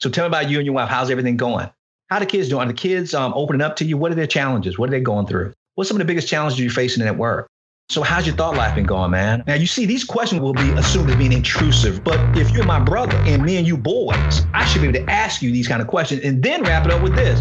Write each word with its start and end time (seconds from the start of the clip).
So 0.00 0.08
tell 0.08 0.24
me 0.24 0.28
about 0.28 0.48
you 0.48 0.58
and 0.58 0.66
your 0.66 0.74
wife. 0.74 0.88
How's 0.88 1.10
everything 1.10 1.36
going? 1.36 1.68
How 2.08 2.20
the 2.20 2.26
kids 2.26 2.48
doing? 2.48 2.62
Are 2.62 2.68
the 2.68 2.74
kids 2.74 3.14
um, 3.14 3.32
opening 3.34 3.62
up 3.62 3.76
to 3.76 3.84
you? 3.84 3.96
What 3.96 4.12
are 4.12 4.14
their 4.14 4.26
challenges? 4.26 4.78
What 4.78 4.88
are 4.88 4.92
they 4.92 5.00
going 5.00 5.26
through? 5.26 5.52
What's 5.74 5.88
some 5.88 5.96
of 5.96 5.98
the 5.98 6.04
biggest 6.04 6.28
challenges 6.28 6.58
you're 6.58 6.70
facing 6.70 7.04
at 7.04 7.16
work? 7.16 7.48
So 7.90 8.02
how's 8.02 8.26
your 8.26 8.36
thought 8.36 8.54
life 8.54 8.74
been 8.74 8.84
going, 8.84 9.10
man? 9.10 9.42
Now 9.46 9.54
you 9.54 9.66
see 9.66 9.86
these 9.86 10.04
questions 10.04 10.42
will 10.42 10.52
be 10.52 10.70
assumed 10.72 11.08
as 11.08 11.16
being 11.16 11.32
intrusive, 11.32 12.04
but 12.04 12.20
if 12.36 12.50
you're 12.50 12.66
my 12.66 12.78
brother 12.78 13.16
and 13.18 13.42
me 13.42 13.56
and 13.56 13.66
you 13.66 13.78
boys, 13.78 14.44
I 14.52 14.66
should 14.66 14.82
be 14.82 14.88
able 14.88 15.06
to 15.06 15.10
ask 15.10 15.40
you 15.40 15.50
these 15.50 15.66
kind 15.66 15.80
of 15.80 15.88
questions 15.88 16.22
and 16.22 16.42
then 16.42 16.62
wrap 16.64 16.84
it 16.84 16.92
up 16.92 17.02
with 17.02 17.16
this. 17.16 17.40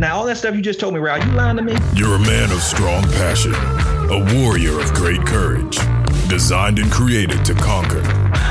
Now 0.00 0.16
all 0.16 0.26
that 0.26 0.36
stuff 0.36 0.56
you 0.56 0.62
just 0.62 0.80
told 0.80 0.94
me, 0.94 1.00
are 1.00 1.18
you 1.18 1.32
lying 1.32 1.56
to 1.58 1.62
me? 1.62 1.76
You're 1.94 2.16
a 2.16 2.18
man 2.18 2.50
of 2.50 2.60
strong 2.60 3.04
passion, 3.04 3.54
a 4.10 4.34
warrior 4.34 4.80
of 4.80 4.92
great 4.94 5.24
courage, 5.24 5.78
designed 6.28 6.80
and 6.80 6.90
created 6.90 7.44
to 7.44 7.54
conquer, 7.54 8.02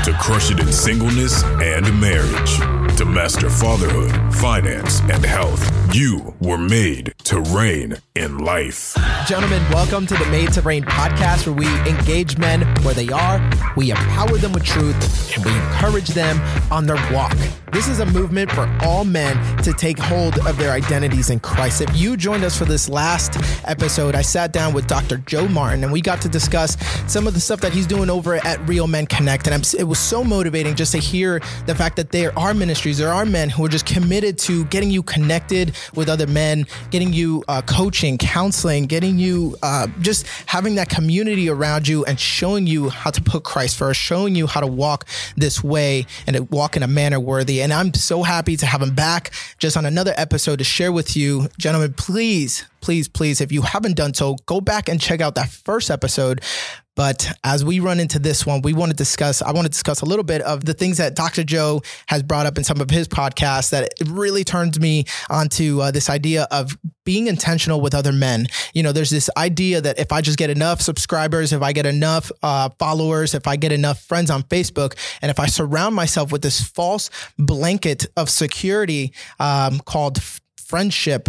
to 0.04 0.16
crush 0.18 0.50
it 0.50 0.60
in 0.60 0.72
singleness 0.72 1.44
and 1.44 1.84
marriage, 2.00 2.58
to 2.96 3.04
master 3.04 3.50
fatherhood, 3.50 4.12
finance, 4.34 5.00
and 5.10 5.24
health. 5.24 5.83
You 5.94 6.34
were 6.40 6.58
made 6.58 7.14
to 7.22 7.40
reign 7.40 7.98
in 8.16 8.38
life. 8.38 8.96
Gentlemen, 9.28 9.62
welcome 9.70 10.08
to 10.08 10.14
the 10.14 10.26
Made 10.26 10.52
to 10.54 10.60
Reign 10.60 10.82
podcast 10.82 11.46
where 11.46 11.54
we 11.54 11.68
engage 11.88 12.36
men 12.36 12.62
where 12.82 12.94
they 12.94 13.10
are, 13.10 13.40
we 13.76 13.92
empower 13.92 14.36
them 14.38 14.52
with 14.52 14.64
truth, 14.64 15.36
and 15.36 15.44
we 15.44 15.52
encourage 15.52 16.08
them 16.08 16.40
on 16.72 16.86
their 16.86 16.96
walk. 17.12 17.36
This 17.72 17.88
is 17.88 17.98
a 17.98 18.06
movement 18.06 18.52
for 18.52 18.72
all 18.82 19.04
men 19.04 19.36
to 19.64 19.72
take 19.72 19.98
hold 19.98 20.38
of 20.46 20.56
their 20.58 20.70
identities 20.70 21.30
in 21.30 21.40
Christ. 21.40 21.80
If 21.80 21.96
you 21.96 22.16
joined 22.16 22.44
us 22.44 22.56
for 22.56 22.64
this 22.64 22.88
last 22.88 23.36
episode, 23.64 24.14
I 24.14 24.22
sat 24.22 24.52
down 24.52 24.74
with 24.74 24.86
Dr. 24.86 25.16
Joe 25.18 25.48
Martin 25.48 25.82
and 25.82 25.92
we 25.92 26.00
got 26.00 26.20
to 26.22 26.28
discuss 26.28 26.76
some 27.10 27.26
of 27.26 27.34
the 27.34 27.40
stuff 27.40 27.60
that 27.62 27.72
he's 27.72 27.88
doing 27.88 28.10
over 28.10 28.36
at 28.46 28.60
Real 28.68 28.86
Men 28.86 29.06
Connect. 29.06 29.48
And 29.48 29.54
I'm, 29.54 29.62
it 29.76 29.88
was 29.88 29.98
so 29.98 30.22
motivating 30.22 30.76
just 30.76 30.92
to 30.92 30.98
hear 30.98 31.40
the 31.66 31.74
fact 31.74 31.96
that 31.96 32.12
there 32.12 32.36
are 32.38 32.54
ministries, 32.54 32.98
there 32.98 33.12
are 33.12 33.26
men 33.26 33.50
who 33.50 33.64
are 33.64 33.68
just 33.68 33.86
committed 33.86 34.38
to 34.38 34.64
getting 34.66 34.92
you 34.92 35.02
connected 35.02 35.74
with 35.94 36.08
other 36.08 36.26
men, 36.26 36.66
getting 36.90 37.12
you 37.12 37.44
uh, 37.48 37.62
coaching, 37.62 38.18
counseling, 38.18 38.86
getting 38.86 39.18
you 39.18 39.56
uh, 39.62 39.86
just 40.00 40.26
having 40.46 40.74
that 40.76 40.88
community 40.88 41.48
around 41.48 41.88
you 41.88 42.04
and 42.04 42.18
showing 42.18 42.66
you 42.66 42.88
how 42.88 43.10
to 43.10 43.20
put 43.22 43.44
Christ 43.44 43.76
first, 43.76 44.00
showing 44.00 44.34
you 44.34 44.46
how 44.46 44.60
to 44.60 44.66
walk 44.66 45.06
this 45.36 45.62
way 45.62 46.06
and 46.26 46.48
walk 46.50 46.76
in 46.76 46.82
a 46.82 46.88
manner 46.88 47.20
worthy. 47.20 47.62
And 47.62 47.72
I'm 47.72 47.92
so 47.94 48.22
happy 48.22 48.56
to 48.56 48.66
have 48.66 48.82
him 48.82 48.94
back 48.94 49.32
just 49.58 49.76
on 49.76 49.86
another 49.86 50.14
episode 50.16 50.56
to 50.58 50.64
share 50.64 50.92
with 50.92 51.16
you. 51.16 51.48
Gentlemen, 51.58 51.94
please, 51.94 52.66
please, 52.80 53.08
please, 53.08 53.40
if 53.40 53.52
you 53.52 53.62
haven't 53.62 53.96
done 53.96 54.14
so, 54.14 54.36
go 54.46 54.60
back 54.60 54.88
and 54.88 55.00
check 55.00 55.20
out 55.20 55.34
that 55.34 55.48
first 55.48 55.90
episode. 55.90 56.40
But 56.96 57.36
as 57.42 57.64
we 57.64 57.80
run 57.80 57.98
into 57.98 58.18
this 58.18 58.46
one, 58.46 58.62
we 58.62 58.72
want 58.72 58.90
to 58.90 58.96
discuss, 58.96 59.42
I 59.42 59.50
want 59.50 59.64
to 59.64 59.70
discuss 59.70 60.00
a 60.00 60.04
little 60.04 60.24
bit 60.24 60.42
of 60.42 60.64
the 60.64 60.74
things 60.74 60.98
that 60.98 61.16
Dr. 61.16 61.42
Joe 61.42 61.82
has 62.06 62.22
brought 62.22 62.46
up 62.46 62.56
in 62.56 62.64
some 62.64 62.80
of 62.80 62.90
his 62.90 63.08
podcasts 63.08 63.70
that 63.70 63.92
really 64.06 64.44
turns 64.44 64.78
me 64.78 65.04
onto 65.28 65.80
uh, 65.80 65.90
this 65.90 66.08
idea 66.08 66.46
of 66.50 66.76
being 67.04 67.26
intentional 67.26 67.80
with 67.80 67.94
other 67.94 68.12
men. 68.12 68.46
You 68.74 68.82
know, 68.82 68.92
there's 68.92 69.10
this 69.10 69.28
idea 69.36 69.80
that 69.80 69.98
if 69.98 70.12
I 70.12 70.20
just 70.20 70.38
get 70.38 70.50
enough 70.50 70.80
subscribers, 70.80 71.52
if 71.52 71.62
I 71.62 71.72
get 71.72 71.86
enough 71.86 72.30
uh, 72.42 72.70
followers, 72.78 73.34
if 73.34 73.48
I 73.48 73.56
get 73.56 73.72
enough 73.72 74.00
friends 74.00 74.30
on 74.30 74.44
Facebook, 74.44 74.96
and 75.20 75.30
if 75.30 75.40
I 75.40 75.46
surround 75.46 75.94
myself 75.96 76.30
with 76.30 76.42
this 76.42 76.60
false 76.60 77.10
blanket 77.38 78.06
of 78.16 78.30
security 78.30 79.12
um, 79.40 79.80
called 79.80 80.18
f- 80.18 80.40
friendship, 80.56 81.28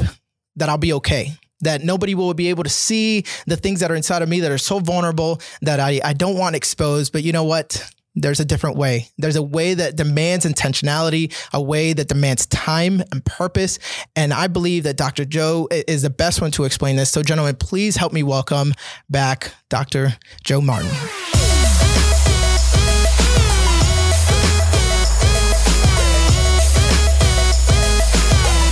that 0.57 0.69
I'll 0.69 0.77
be 0.77 0.93
okay 0.93 1.33
that 1.61 1.83
nobody 1.83 2.15
will 2.15 2.33
be 2.33 2.49
able 2.49 2.63
to 2.63 2.69
see 2.69 3.23
the 3.47 3.57
things 3.57 3.79
that 3.79 3.91
are 3.91 3.95
inside 3.95 4.21
of 4.21 4.29
me 4.29 4.39
that 4.41 4.51
are 4.51 4.57
so 4.57 4.79
vulnerable 4.79 5.39
that 5.61 5.79
I, 5.79 5.99
I 6.03 6.13
don't 6.13 6.37
want 6.37 6.55
exposed. 6.55 7.13
But 7.13 7.23
you 7.23 7.31
know 7.31 7.43
what? 7.43 7.91
There's 8.17 8.39
a 8.39 8.45
different 8.45 8.77
way. 8.77 9.09
There's 9.17 9.35
a 9.35 9.43
way 9.43 9.73
that 9.73 9.97
demands 9.97 10.45
intentionality, 10.45 11.35
a 11.53 11.61
way 11.61 11.91
that 11.91 12.07
demands 12.07 12.45
time 12.45 13.01
and 13.11 13.23
purpose. 13.25 13.77
And 14.15 14.33
I 14.33 14.47
believe 14.47 14.83
that 14.83 14.95
Dr. 14.95 15.25
Joe 15.25 15.67
is 15.69 16.01
the 16.01 16.09
best 16.09 16.39
one 16.39 16.51
to 16.51 16.63
explain 16.63 16.95
this. 16.95 17.11
So, 17.11 17.21
gentlemen, 17.23 17.57
please 17.57 17.97
help 17.97 18.13
me 18.13 18.23
welcome 18.23 18.73
back 19.09 19.53
Dr. 19.67 20.15
Joe 20.45 20.61
Martin. 20.61 20.89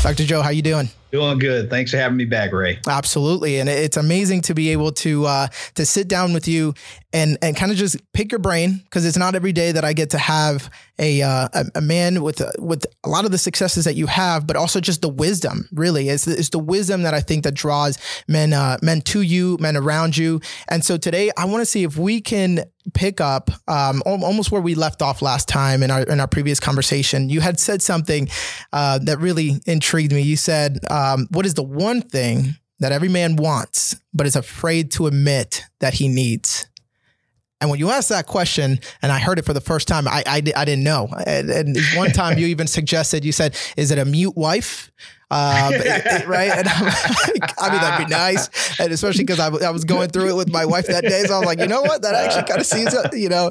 Dr. 0.03 0.25
Joe, 0.25 0.41
how 0.41 0.49
you 0.49 0.61
doing? 0.61 0.89
Doing 1.13 1.37
good. 1.37 1.69
Thanks 1.69 1.91
for 1.91 1.97
having 1.97 2.17
me 2.17 2.25
back, 2.25 2.51
Ray. 2.51 2.79
Absolutely, 2.87 3.59
and 3.59 3.69
it's 3.69 3.97
amazing 3.97 4.41
to 4.41 4.55
be 4.55 4.69
able 4.69 4.91
to 4.93 5.27
uh, 5.27 5.47
to 5.75 5.85
sit 5.85 6.07
down 6.07 6.33
with 6.33 6.47
you 6.47 6.73
and 7.13 7.37
and 7.43 7.55
kind 7.55 7.71
of 7.71 7.77
just 7.77 7.97
pick 8.13 8.31
your 8.31 8.39
brain 8.39 8.81
because 8.85 9.05
it's 9.05 9.15
not 9.15 9.35
every 9.35 9.51
day 9.51 9.71
that 9.71 9.85
I 9.85 9.93
get 9.93 10.09
to 10.09 10.17
have 10.17 10.71
a 10.97 11.21
uh, 11.21 11.47
a, 11.75 11.81
man 11.81 12.23
with 12.23 12.41
uh, 12.41 12.51
with 12.57 12.85
a 13.03 13.09
lot 13.09 13.25
of 13.25 13.31
the 13.31 13.37
successes 13.37 13.85
that 13.85 13.95
you 13.95 14.07
have, 14.07 14.47
but 14.47 14.55
also 14.55 14.79
just 14.79 15.01
the 15.01 15.09
wisdom. 15.09 15.69
Really, 15.71 16.09
it's, 16.09 16.27
it's 16.27 16.49
the 16.49 16.59
wisdom 16.59 17.03
that 17.03 17.13
I 17.13 17.21
think 17.21 17.43
that 17.43 17.53
draws 17.53 17.99
men 18.27 18.51
uh, 18.51 18.77
men 18.81 19.01
to 19.01 19.21
you, 19.21 19.57
men 19.59 19.77
around 19.77 20.17
you. 20.17 20.41
And 20.67 20.83
so 20.83 20.97
today, 20.97 21.29
I 21.37 21.45
want 21.45 21.61
to 21.61 21.65
see 21.65 21.83
if 21.83 21.95
we 21.95 22.21
can 22.21 22.65
pick 22.93 23.21
up 23.21 23.49
um, 23.67 24.03
almost 24.05 24.51
where 24.51 24.61
we 24.61 24.75
left 24.75 25.01
off 25.01 25.21
last 25.21 25.47
time 25.47 25.83
in 25.83 25.91
our 25.91 26.01
in 26.01 26.19
our 26.19 26.27
previous 26.27 26.59
conversation. 26.59 27.29
You 27.29 27.41
had 27.41 27.59
said 27.59 27.81
something 27.81 28.29
uh, 28.71 28.99
that 28.99 29.19
really 29.19 29.61
intrigued 29.65 30.11
me. 30.11 30.21
You 30.21 30.35
said, 30.35 30.79
um, 30.89 31.02
"What 31.29 31.45
is 31.45 31.53
the 31.53 31.63
one 31.63 32.01
thing 32.01 32.55
that 32.79 32.91
every 32.91 33.09
man 33.09 33.35
wants, 33.35 33.95
but 34.13 34.27
is 34.27 34.35
afraid 34.35 34.91
to 34.93 35.07
admit 35.07 35.63
that 35.79 35.95
he 35.95 36.07
needs?" 36.07 36.67
And 37.61 37.69
when 37.69 37.79
you 37.79 37.91
asked 37.91 38.09
that 38.09 38.25
question, 38.27 38.79
and 39.01 39.11
I 39.11 39.19
heard 39.19 39.39
it 39.39 39.45
for 39.45 39.53
the 39.53 39.61
first 39.61 39.87
time, 39.87 40.07
I 40.07 40.23
I, 40.25 40.43
I 40.55 40.65
didn't 40.65 40.83
know. 40.83 41.07
And, 41.25 41.49
and 41.49 41.77
one 41.95 42.11
time 42.21 42.37
you 42.37 42.47
even 42.47 42.67
suggested, 42.67 43.23
you 43.23 43.31
said, 43.31 43.55
"Is 43.77 43.91
it 43.91 43.97
a 43.97 44.05
mute 44.05 44.35
wife?" 44.35 44.91
Uh, 45.31 45.71
right? 46.27 46.51
And 46.51 46.67
I'm 46.67 46.85
like, 46.85 47.53
I 47.57 47.71
mean, 47.71 47.81
that'd 47.81 48.05
be 48.05 48.11
nice, 48.11 48.79
and 48.79 48.91
especially 48.91 49.23
because 49.23 49.39
I, 49.39 49.47
I 49.65 49.71
was 49.71 49.83
going 49.83 50.09
through 50.09 50.29
it 50.29 50.35
with 50.35 50.51
my 50.51 50.65
wife 50.65 50.85
that 50.87 51.03
day, 51.03 51.23
so 51.23 51.35
I 51.35 51.39
was 51.39 51.47
like, 51.47 51.59
you 51.59 51.67
know 51.67 51.81
what, 51.81 52.03
that 52.03 52.13
actually 52.13 52.43
kind 52.43 52.59
of 52.59 52.67
seems, 52.67 52.95
you 53.13 53.29
know. 53.29 53.49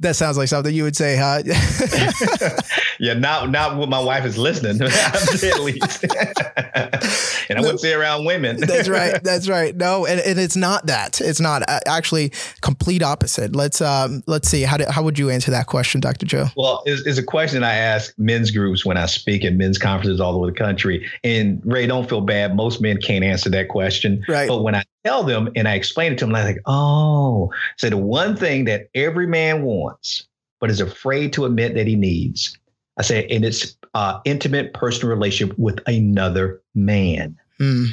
That 0.00 0.14
sounds 0.14 0.36
like 0.36 0.48
something 0.48 0.74
you 0.74 0.82
would 0.82 0.94
say, 0.94 1.16
huh? 1.16 1.42
yeah, 3.00 3.14
not 3.14 3.50
not 3.50 3.78
when 3.78 3.88
my 3.88 3.98
wife 3.98 4.26
is 4.26 4.36
listening, 4.36 4.82
at 4.82 5.60
least. 5.60 6.04
and 7.48 7.58
I 7.58 7.60
wouldn't 7.62 7.80
say 7.80 7.94
around 7.94 8.26
women. 8.26 8.58
that's 8.60 8.90
right. 8.90 9.22
That's 9.24 9.48
right. 9.48 9.74
No, 9.74 10.04
and, 10.04 10.20
and 10.20 10.38
it's 10.38 10.56
not 10.56 10.86
that. 10.86 11.22
It's 11.22 11.40
not 11.40 11.62
actually 11.86 12.32
complete 12.60 13.02
opposite. 13.02 13.56
Let's 13.56 13.80
um 13.80 14.22
let's 14.26 14.50
see. 14.50 14.62
How 14.62 14.76
do, 14.76 14.84
how 14.90 15.02
would 15.02 15.18
you 15.18 15.30
answer 15.30 15.50
that 15.50 15.66
question, 15.66 16.02
Dr. 16.02 16.26
Joe? 16.26 16.48
Well, 16.58 16.82
it's, 16.84 17.06
it's 17.06 17.18
a 17.18 17.24
question 17.24 17.64
I 17.64 17.74
ask 17.74 18.12
men's 18.18 18.50
groups 18.50 18.84
when 18.84 18.98
I 18.98 19.06
speak 19.06 19.46
at 19.46 19.54
men's 19.54 19.78
conferences 19.78 20.20
all 20.20 20.36
over 20.36 20.46
the 20.46 20.52
country. 20.52 21.08
And 21.24 21.62
Ray, 21.64 21.86
don't 21.86 22.06
feel 22.06 22.20
bad. 22.20 22.54
Most 22.54 22.82
men 22.82 23.00
can't 23.00 23.24
answer 23.24 23.48
that 23.48 23.68
question. 23.68 24.22
Right. 24.28 24.46
But 24.46 24.62
when 24.62 24.74
I 24.74 24.84
tell 25.06 25.22
them 25.22 25.48
and 25.54 25.68
I 25.68 25.74
explain 25.74 26.12
it 26.12 26.18
to 26.18 26.26
them, 26.26 26.34
And 26.34 26.44
I'm 26.44 26.54
like, 26.54 26.62
oh, 26.66 27.50
so 27.76 27.88
the 27.88 27.96
one 27.96 28.36
thing 28.36 28.64
that 28.64 28.88
every 28.94 29.26
man 29.26 29.62
wants, 29.62 30.26
but 30.60 30.70
is 30.70 30.80
afraid 30.80 31.32
to 31.34 31.44
admit 31.44 31.74
that 31.74 31.86
he 31.86 31.94
needs, 31.94 32.58
I 32.98 33.02
say, 33.02 33.26
and 33.28 33.44
it's 33.44 33.76
uh, 33.94 34.20
intimate 34.24 34.74
personal 34.74 35.14
relationship 35.14 35.56
with 35.58 35.78
another 35.86 36.60
man, 36.74 37.36
mm. 37.60 37.86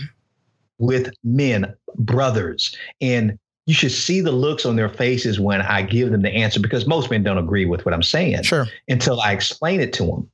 with 0.79 1.13
men, 1.23 1.73
brothers. 1.95 2.75
And 2.99 3.37
you 3.65 3.73
should 3.73 3.91
see 3.91 4.19
the 4.19 4.31
looks 4.31 4.65
on 4.65 4.75
their 4.75 4.89
faces 4.89 5.39
when 5.39 5.61
I 5.61 5.83
give 5.83 6.11
them 6.11 6.21
the 6.21 6.31
answer 6.31 6.59
because 6.59 6.87
most 6.87 7.11
men 7.11 7.23
don't 7.23 7.37
agree 7.37 7.65
with 7.65 7.85
what 7.85 7.93
I'm 7.93 8.03
saying. 8.03 8.43
Sure. 8.43 8.65
Until 8.87 9.21
I 9.21 9.31
explain 9.31 9.79
it 9.79 9.93
to 9.93 10.05
them. 10.05 10.29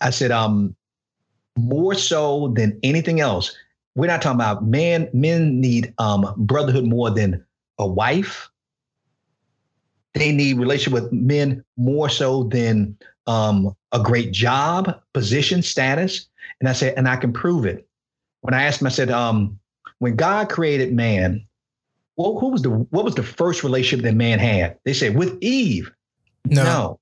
I 0.00 0.10
said, 0.10 0.30
um, 0.30 0.74
more 1.56 1.94
so 1.94 2.48
than 2.56 2.78
anything 2.82 3.20
else, 3.20 3.54
we're 3.94 4.06
not 4.06 4.22
talking 4.22 4.40
about 4.40 4.64
man 4.64 5.08
men 5.12 5.60
need 5.60 5.92
um, 5.98 6.34
brotherhood 6.36 6.84
more 6.84 7.10
than 7.10 7.44
a 7.78 7.86
wife. 7.86 8.48
They 10.14 10.32
need 10.32 10.58
relationship 10.58 10.92
with 10.92 11.12
men 11.12 11.64
more 11.76 12.08
so 12.08 12.44
than 12.44 12.96
um, 13.26 13.74
a 13.92 14.02
great 14.02 14.32
job 14.32 15.00
position 15.12 15.62
status. 15.62 16.26
And 16.60 16.68
i 16.68 16.72
said 16.72 16.94
and 16.96 17.08
i 17.08 17.16
can 17.16 17.32
prove 17.32 17.66
it. 17.66 17.86
When 18.40 18.54
i 18.54 18.64
asked 18.64 18.80
him 18.80 18.86
i 18.86 18.90
said 18.90 19.10
um, 19.10 19.58
when 19.98 20.16
god 20.16 20.48
created 20.48 20.92
man 20.92 21.46
well, 22.16 22.38
who 22.38 22.50
was 22.50 22.60
the 22.60 22.68
what 22.68 23.06
was 23.06 23.14
the 23.14 23.22
first 23.22 23.64
relationship 23.64 24.04
that 24.04 24.14
man 24.14 24.38
had? 24.38 24.76
They 24.84 24.92
said 24.92 25.16
with 25.16 25.38
eve. 25.40 25.90
No, 26.44 26.62
no. 26.62 27.00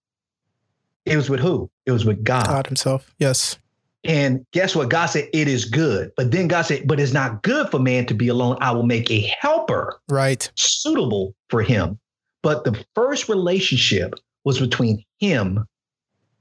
it 1.04 1.16
was 1.16 1.28
with 1.28 1.40
who? 1.40 1.68
It 1.84 1.90
was 1.90 2.04
with 2.04 2.22
god. 2.22 2.46
God 2.46 2.66
himself. 2.68 3.12
Yes 3.18 3.58
and 4.04 4.46
guess 4.52 4.74
what? 4.74 4.88
God 4.88 5.06
said, 5.06 5.28
it 5.32 5.46
is 5.46 5.64
good. 5.64 6.10
But 6.16 6.30
then 6.30 6.48
God 6.48 6.62
said, 6.62 6.86
but 6.86 6.98
it's 6.98 7.12
not 7.12 7.42
good 7.42 7.70
for 7.70 7.78
man 7.78 8.06
to 8.06 8.14
be 8.14 8.28
alone. 8.28 8.56
I 8.60 8.70
will 8.72 8.86
make 8.86 9.10
a 9.10 9.20
helper 9.20 10.00
right 10.08 10.50
suitable 10.56 11.34
for 11.48 11.62
him. 11.62 11.98
But 12.42 12.64
the 12.64 12.82
first 12.94 13.28
relationship 13.28 14.14
was 14.44 14.58
between 14.58 15.04
him 15.18 15.66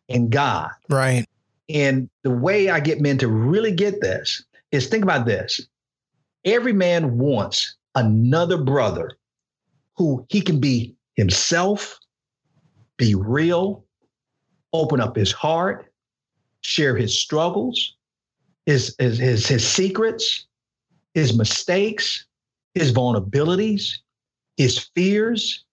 and 0.08 0.30
God. 0.30 0.70
Right. 0.90 1.26
And 1.68 2.10
the 2.24 2.32
way 2.32 2.70
I 2.70 2.80
get 2.80 3.02
men 3.02 3.18
to 3.18 3.28
really 3.28 3.74
get 3.74 4.02
this 4.02 4.44
is 4.72 4.88
think 4.88 5.04
about 5.04 5.26
this. 5.26 5.62
Every 6.46 6.74
man 6.74 7.18
wants 7.18 7.76
another 7.96 8.58
brother 8.58 9.12
who 9.98 10.26
he 10.30 10.40
can 10.40 10.62
be 10.62 10.96
himself, 11.16 12.00
be 12.98 13.14
real, 13.14 13.84
open 14.72 15.02
up 15.02 15.18
his 15.18 15.34
heart, 15.34 15.89
share 16.62 16.96
his 16.96 17.18
struggles, 17.18 17.96
his, 18.66 18.96
his, 19.00 19.18
his, 19.18 19.48
his 19.48 19.68
secrets, 19.68 20.46
his 21.14 21.36
mistakes, 21.36 22.26
his 22.74 22.92
vulnerabilities, 22.92 23.98
his 24.58 24.80
fears, 24.96 25.64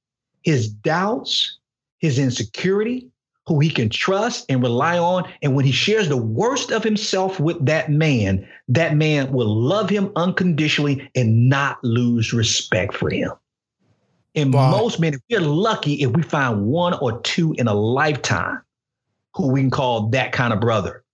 his 0.43 0.69
doubts, 0.69 1.59
his 1.99 2.19
insecurity, 2.19 3.09
who 3.47 3.61
he 3.61 3.71
can 3.71 3.89
trust 3.89 4.45
and 4.49 4.63
rely 4.63 4.99
on. 4.99 5.31
And 5.43 5.55
when 5.55 5.65
he 5.65 5.73
shares 5.73 6.09
the 6.09 6.17
worst 6.17 6.71
of 6.73 6.83
himself 6.83 7.39
with 7.39 7.65
that 7.65 7.91
man, 7.91 8.47
that 8.69 8.97
man 8.97 9.33
will 9.33 9.55
love 9.55 9.89
him 9.89 10.11
unconditionally 10.17 11.09
and 11.15 11.49
not 11.49 11.83
lose 11.85 12.33
respect 12.33 12.95
for 12.95 13.11
him. 13.11 13.31
And 14.35 14.53
wow. 14.53 14.71
most 14.71 15.01
men, 15.01 15.15
if 15.15 15.21
we're 15.31 15.41
lucky 15.41 16.03
if 16.03 16.11
we 16.11 16.23
find 16.23 16.67
one 16.67 16.95
or 16.95 17.21
two 17.21 17.55
in 17.55 17.69
a 17.69 17.75
lifetime 17.75 18.61
who 19.37 19.53
we 19.53 19.61
can 19.61 19.71
call 19.71 20.09
that 20.09 20.33
kind 20.33 20.53
of 20.53 20.61
brother. 20.61 21.05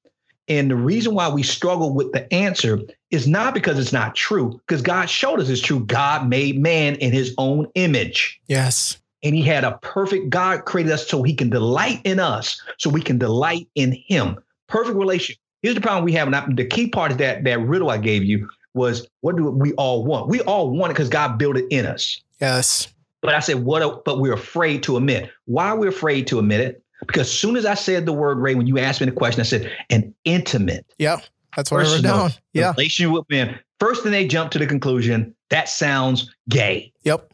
And 0.49 0.71
the 0.71 0.77
reason 0.77 1.15
why 1.15 1.29
we 1.29 1.43
struggle 1.43 1.93
with 1.93 2.13
the 2.13 2.33
answer 2.33 2.81
is 3.11 3.27
not 3.27 3.55
because 3.55 3.79
it's 3.79 3.93
not 3.93 4.15
true, 4.15 4.61
because 4.67 4.83
God 4.83 5.09
showed 5.11 5.41
us 5.41 5.49
it's 5.49 5.61
true. 5.61 5.81
God 5.81 6.29
made 6.29 6.59
man 6.59 6.95
in 6.97 7.13
his 7.13 7.35
own 7.39 7.67
image. 7.75 8.41
Yes. 8.47 8.99
And 9.23 9.35
he 9.35 9.43
had 9.43 9.65
a 9.65 9.79
perfect 9.79 10.31
God 10.31 10.65
created 10.65 10.93
us 10.93 11.07
so 11.07 11.23
he 11.23 11.35
can 11.35 11.49
delight 11.49 12.01
in 12.05 12.19
us, 12.19 12.61
so 12.79 12.91
we 12.91 13.03
can 13.03 13.19
delight 13.19 13.69
in 13.75 13.93
him. 14.07 14.37
Perfect 14.69 14.97
relationship. 14.97 15.41
Here's 15.63 15.75
the 15.77 15.81
problem 15.81 16.05
we 16.05 16.13
have. 16.13 16.33
And 16.33 16.57
the 16.57 16.65
key 16.65 16.89
part 16.89 17.13
of 17.13 17.19
that, 17.19 17.45
that 17.45 17.61
riddle 17.61 17.91
I 17.91 17.99
gave 17.99 18.25
you 18.25 18.49
was 18.75 19.07
what 19.21 19.37
do 19.37 19.49
we 19.51 19.73
all 19.75 20.05
want? 20.05 20.29
We 20.29 20.41
all 20.43 20.71
want 20.71 20.91
it 20.91 20.95
because 20.95 21.09
God 21.09 21.39
built 21.39 21.57
it 21.57 21.67
in 21.71 21.87
us. 21.87 22.21
Yes. 22.41 22.89
But 23.21 23.35
I 23.35 23.41
said, 23.41 23.63
what? 23.63 24.05
But 24.05 24.19
we're 24.19 24.33
afraid 24.33 24.83
to 24.85 24.97
admit. 24.97 25.31
Why 25.45 25.69
are 25.69 25.77
we 25.77 25.87
afraid 25.87 26.27
to 26.29 26.41
admit 26.41 26.61
it? 26.61 26.82
Because 27.07 27.23
as 27.23 27.33
soon 27.33 27.57
as 27.57 27.67
I 27.67 27.75
said 27.75 28.07
the 28.07 28.13
word 28.13 28.39
Ray, 28.39 28.55
when 28.55 28.67
you 28.67 28.79
asked 28.79 29.01
me 29.01 29.07
the 29.07 29.13
question, 29.13 29.41
I 29.41 29.45
said 29.45 29.71
an 29.91 30.15
intimate. 30.25 30.87
Yeah, 30.99 31.21
that's 31.57 31.71
what 31.71 31.87
I 31.87 31.93
wrote 31.93 32.03
down. 32.03 32.31
Yeah, 32.53 32.73
relationship 32.77 33.13
with 33.13 33.25
men. 33.29 33.59
First 33.81 34.03
thing 34.03 34.13
they 34.13 34.27
jump 34.27 34.53
to 34.53 34.59
the 34.59 34.67
conclusion 34.67 35.35
that 35.51 35.69
sounds 35.69 36.33
gay. 36.49 36.93
Yep. 37.03 37.33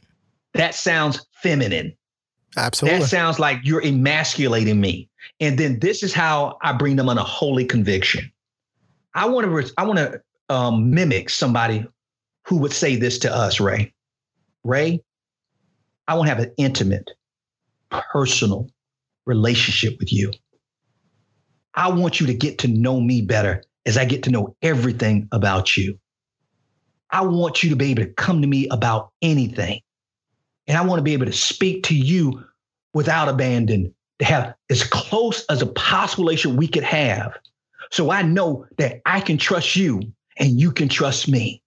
That 0.54 0.74
sounds 0.74 1.26
feminine. 1.34 1.94
Absolutely. 2.56 3.00
That 3.00 3.06
sounds 3.06 3.38
like 3.38 3.58
you're 3.62 3.84
emasculating 3.84 4.80
me. 4.80 5.08
And 5.40 5.58
then 5.58 5.78
this 5.78 6.02
is 6.02 6.12
how 6.12 6.56
I 6.62 6.72
bring 6.72 6.96
them 6.96 7.08
on 7.08 7.18
a 7.18 7.22
holy 7.22 7.64
conviction. 7.64 8.30
I 9.14 9.26
want 9.26 9.46
to 9.46 9.72
I 9.76 9.84
want 9.84 9.98
to 9.98 10.20
um, 10.48 10.90
mimic 10.90 11.30
somebody 11.30 11.86
who 12.44 12.56
would 12.56 12.72
say 12.72 12.96
this 12.96 13.18
to 13.20 13.34
us, 13.34 13.60
Ray. 13.60 13.92
Ray, 14.64 15.02
I 16.08 16.14
want 16.14 16.28
to 16.28 16.34
have 16.34 16.42
an 16.42 16.52
intimate, 16.56 17.10
personal 17.90 18.68
relationship 19.28 19.98
with 20.00 20.12
you. 20.12 20.32
I 21.74 21.90
want 21.92 22.18
you 22.18 22.26
to 22.26 22.34
get 22.34 22.58
to 22.58 22.68
know 22.68 23.00
me 23.00 23.22
better 23.22 23.62
as 23.86 23.96
I 23.96 24.04
get 24.04 24.24
to 24.24 24.30
know 24.30 24.56
everything 24.62 25.28
about 25.30 25.76
you. 25.76 25.98
I 27.10 27.22
want 27.22 27.62
you 27.62 27.70
to 27.70 27.76
be 27.76 27.90
able 27.92 28.02
to 28.02 28.12
come 28.14 28.42
to 28.42 28.48
me 28.48 28.66
about 28.68 29.12
anything. 29.22 29.80
And 30.66 30.76
I 30.76 30.84
want 30.84 30.98
to 30.98 31.04
be 31.04 31.12
able 31.12 31.26
to 31.26 31.32
speak 31.32 31.84
to 31.84 31.94
you 31.94 32.44
without 32.92 33.28
abandon, 33.28 33.94
to 34.18 34.24
have 34.24 34.54
as 34.70 34.82
close 34.82 35.44
as 35.48 35.62
a 35.62 35.66
possible 35.66 36.24
relationship 36.24 36.58
we 36.58 36.68
could 36.68 36.82
have. 36.82 37.38
So 37.90 38.10
I 38.10 38.22
know 38.22 38.66
that 38.76 39.00
I 39.06 39.20
can 39.20 39.38
trust 39.38 39.76
you 39.76 40.02
and 40.38 40.60
you 40.60 40.72
can 40.72 40.88
trust 40.88 41.28
me. 41.28 41.62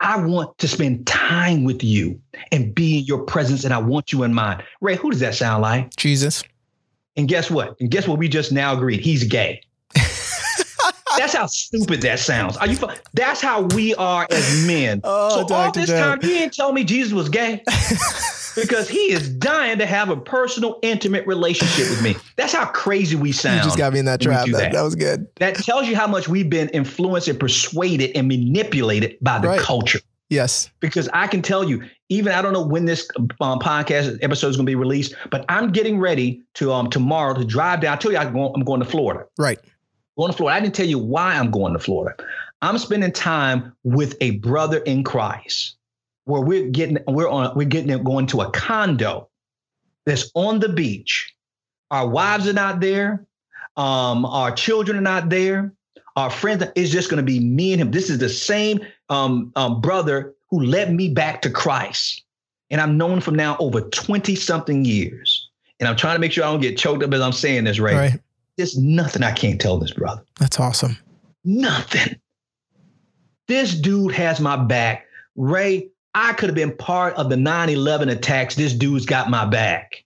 I 0.00 0.20
want 0.20 0.56
to 0.58 0.68
spend 0.68 1.06
time 1.06 1.64
with 1.64 1.82
you 1.82 2.20
and 2.52 2.74
be 2.74 2.98
in 2.98 3.04
your 3.04 3.22
presence, 3.22 3.64
and 3.64 3.74
I 3.74 3.78
want 3.78 4.12
you 4.12 4.22
in 4.22 4.32
mine. 4.32 4.62
Ray, 4.80 4.96
who 4.96 5.10
does 5.10 5.20
that 5.20 5.34
sound 5.34 5.62
like? 5.62 5.94
Jesus. 5.96 6.44
And 7.16 7.26
guess 7.26 7.50
what? 7.50 7.76
And 7.80 7.90
guess 7.90 8.06
what? 8.06 8.18
We 8.18 8.28
just 8.28 8.52
now 8.52 8.74
agreed 8.74 9.00
he's 9.00 9.24
gay. 9.24 9.60
That's 9.94 11.34
how 11.34 11.46
stupid 11.46 12.00
that 12.02 12.20
sounds. 12.20 12.56
Are 12.58 12.68
you? 12.68 12.78
That's 13.12 13.40
how 13.40 13.62
we 13.62 13.94
are 13.96 14.26
as 14.30 14.66
men. 14.66 15.00
Oh, 15.02 15.30
so 15.30 15.48
Dr. 15.48 15.54
all 15.54 15.72
this 15.72 15.88
Joe. 15.88 15.98
time, 15.98 16.18
you 16.22 16.28
didn't 16.28 16.54
tell 16.54 16.72
me 16.72 16.84
Jesus 16.84 17.12
was 17.12 17.28
gay. 17.28 17.64
because 18.60 18.88
he 18.88 19.12
is 19.12 19.28
dying 19.28 19.78
to 19.78 19.86
have 19.86 20.10
a 20.10 20.16
personal, 20.16 20.78
intimate 20.82 21.26
relationship 21.26 21.90
with 21.90 22.02
me. 22.02 22.16
That's 22.36 22.52
how 22.52 22.66
crazy 22.66 23.16
we 23.16 23.32
sound. 23.32 23.58
You 23.58 23.64
just 23.64 23.78
got 23.78 23.92
me 23.92 23.98
in 23.98 24.04
that 24.06 24.20
trap. 24.20 24.46
That, 24.46 24.52
that. 24.52 24.72
that, 24.72 24.82
was 24.82 24.94
good. 24.94 25.26
That 25.36 25.56
tells 25.56 25.86
you 25.86 25.96
how 25.96 26.06
much 26.06 26.28
we've 26.28 26.50
been 26.50 26.68
influenced 26.70 27.28
and 27.28 27.38
persuaded 27.38 28.16
and 28.16 28.28
manipulated 28.28 29.16
by 29.20 29.38
the 29.38 29.48
right. 29.48 29.60
culture. 29.60 30.00
Yes. 30.30 30.70
Because 30.80 31.08
I 31.12 31.26
can 31.26 31.40
tell 31.40 31.64
you, 31.64 31.82
even 32.10 32.32
I 32.32 32.42
don't 32.42 32.52
know 32.52 32.66
when 32.66 32.84
this 32.84 33.08
um, 33.40 33.58
podcast 33.58 34.18
episode 34.22 34.48
is 34.48 34.56
going 34.56 34.66
to 34.66 34.70
be 34.70 34.74
released, 34.74 35.14
but 35.30 35.44
I'm 35.48 35.72
getting 35.72 35.98
ready 35.98 36.42
to 36.54 36.72
um 36.72 36.90
tomorrow 36.90 37.34
to 37.34 37.44
drive 37.44 37.80
down. 37.80 37.94
I 37.94 37.96
tell 37.96 38.12
you, 38.12 38.18
I'm 38.18 38.32
going, 38.32 38.52
I'm 38.54 38.64
going 38.64 38.80
to 38.80 38.86
Florida. 38.86 39.24
Right. 39.38 39.58
Going 40.18 40.30
to 40.30 40.36
Florida. 40.36 40.56
I 40.56 40.60
didn't 40.60 40.74
tell 40.74 40.86
you 40.86 40.98
why 40.98 41.34
I'm 41.34 41.50
going 41.50 41.72
to 41.72 41.78
Florida. 41.78 42.22
I'm 42.60 42.76
spending 42.78 43.12
time 43.12 43.72
with 43.84 44.16
a 44.20 44.32
brother 44.38 44.78
in 44.78 45.04
Christ 45.04 45.77
where 46.28 46.42
we're 46.42 46.68
getting 46.68 46.98
we're 47.06 47.28
on 47.28 47.56
we're 47.56 47.66
getting 47.66 47.90
it 47.90 48.04
going 48.04 48.26
to 48.26 48.42
a 48.42 48.50
condo 48.50 49.28
that's 50.04 50.30
on 50.34 50.60
the 50.60 50.68
beach. 50.68 51.34
Our 51.90 52.06
wives 52.06 52.46
are 52.46 52.52
not 52.52 52.80
there. 52.80 53.26
Um, 53.76 54.26
our 54.26 54.52
children 54.52 54.98
are 54.98 55.02
not 55.02 55.30
there. 55.30 55.72
Our 56.16 56.28
friends 56.30 56.64
is 56.74 56.90
just 56.90 57.08
going 57.08 57.18
to 57.18 57.22
be 57.22 57.40
me 57.40 57.72
and 57.72 57.80
him. 57.80 57.92
This 57.92 58.10
is 58.10 58.18
the 58.18 58.28
same 58.28 58.80
um, 59.08 59.52
um, 59.56 59.80
brother 59.80 60.34
who 60.50 60.62
led 60.64 60.92
me 60.92 61.08
back 61.08 61.40
to 61.42 61.50
Christ, 61.50 62.22
and 62.70 62.80
I'm 62.80 62.98
known 62.98 63.20
from 63.20 63.34
now 63.34 63.56
over 63.58 63.80
twenty 63.80 64.34
something 64.34 64.84
years. 64.84 65.48
And 65.80 65.88
I'm 65.88 65.96
trying 65.96 66.16
to 66.16 66.20
make 66.20 66.32
sure 66.32 66.44
I 66.44 66.50
don't 66.50 66.60
get 66.60 66.76
choked 66.76 67.04
up 67.04 67.14
as 67.14 67.20
I'm 67.20 67.32
saying 67.32 67.64
this, 67.64 67.78
right? 67.78 67.94
right. 67.94 68.20
There's 68.56 68.76
nothing 68.76 69.22
I 69.22 69.30
can't 69.30 69.60
tell 69.60 69.78
this 69.78 69.92
brother. 69.92 70.24
That's 70.40 70.58
awesome. 70.58 70.98
Nothing. 71.44 72.16
This 73.46 73.74
dude 73.74 74.12
has 74.12 74.40
my 74.40 74.56
back. 74.56 75.06
Ray, 75.36 75.88
I 76.14 76.32
could 76.32 76.48
have 76.48 76.56
been 76.56 76.76
part 76.76 77.14
of 77.14 77.28
the 77.30 77.36
9 77.36 77.68
11 77.68 78.08
attacks. 78.08 78.54
This 78.54 78.72
dude's 78.72 79.06
got 79.06 79.30
my 79.30 79.44
back. 79.44 80.04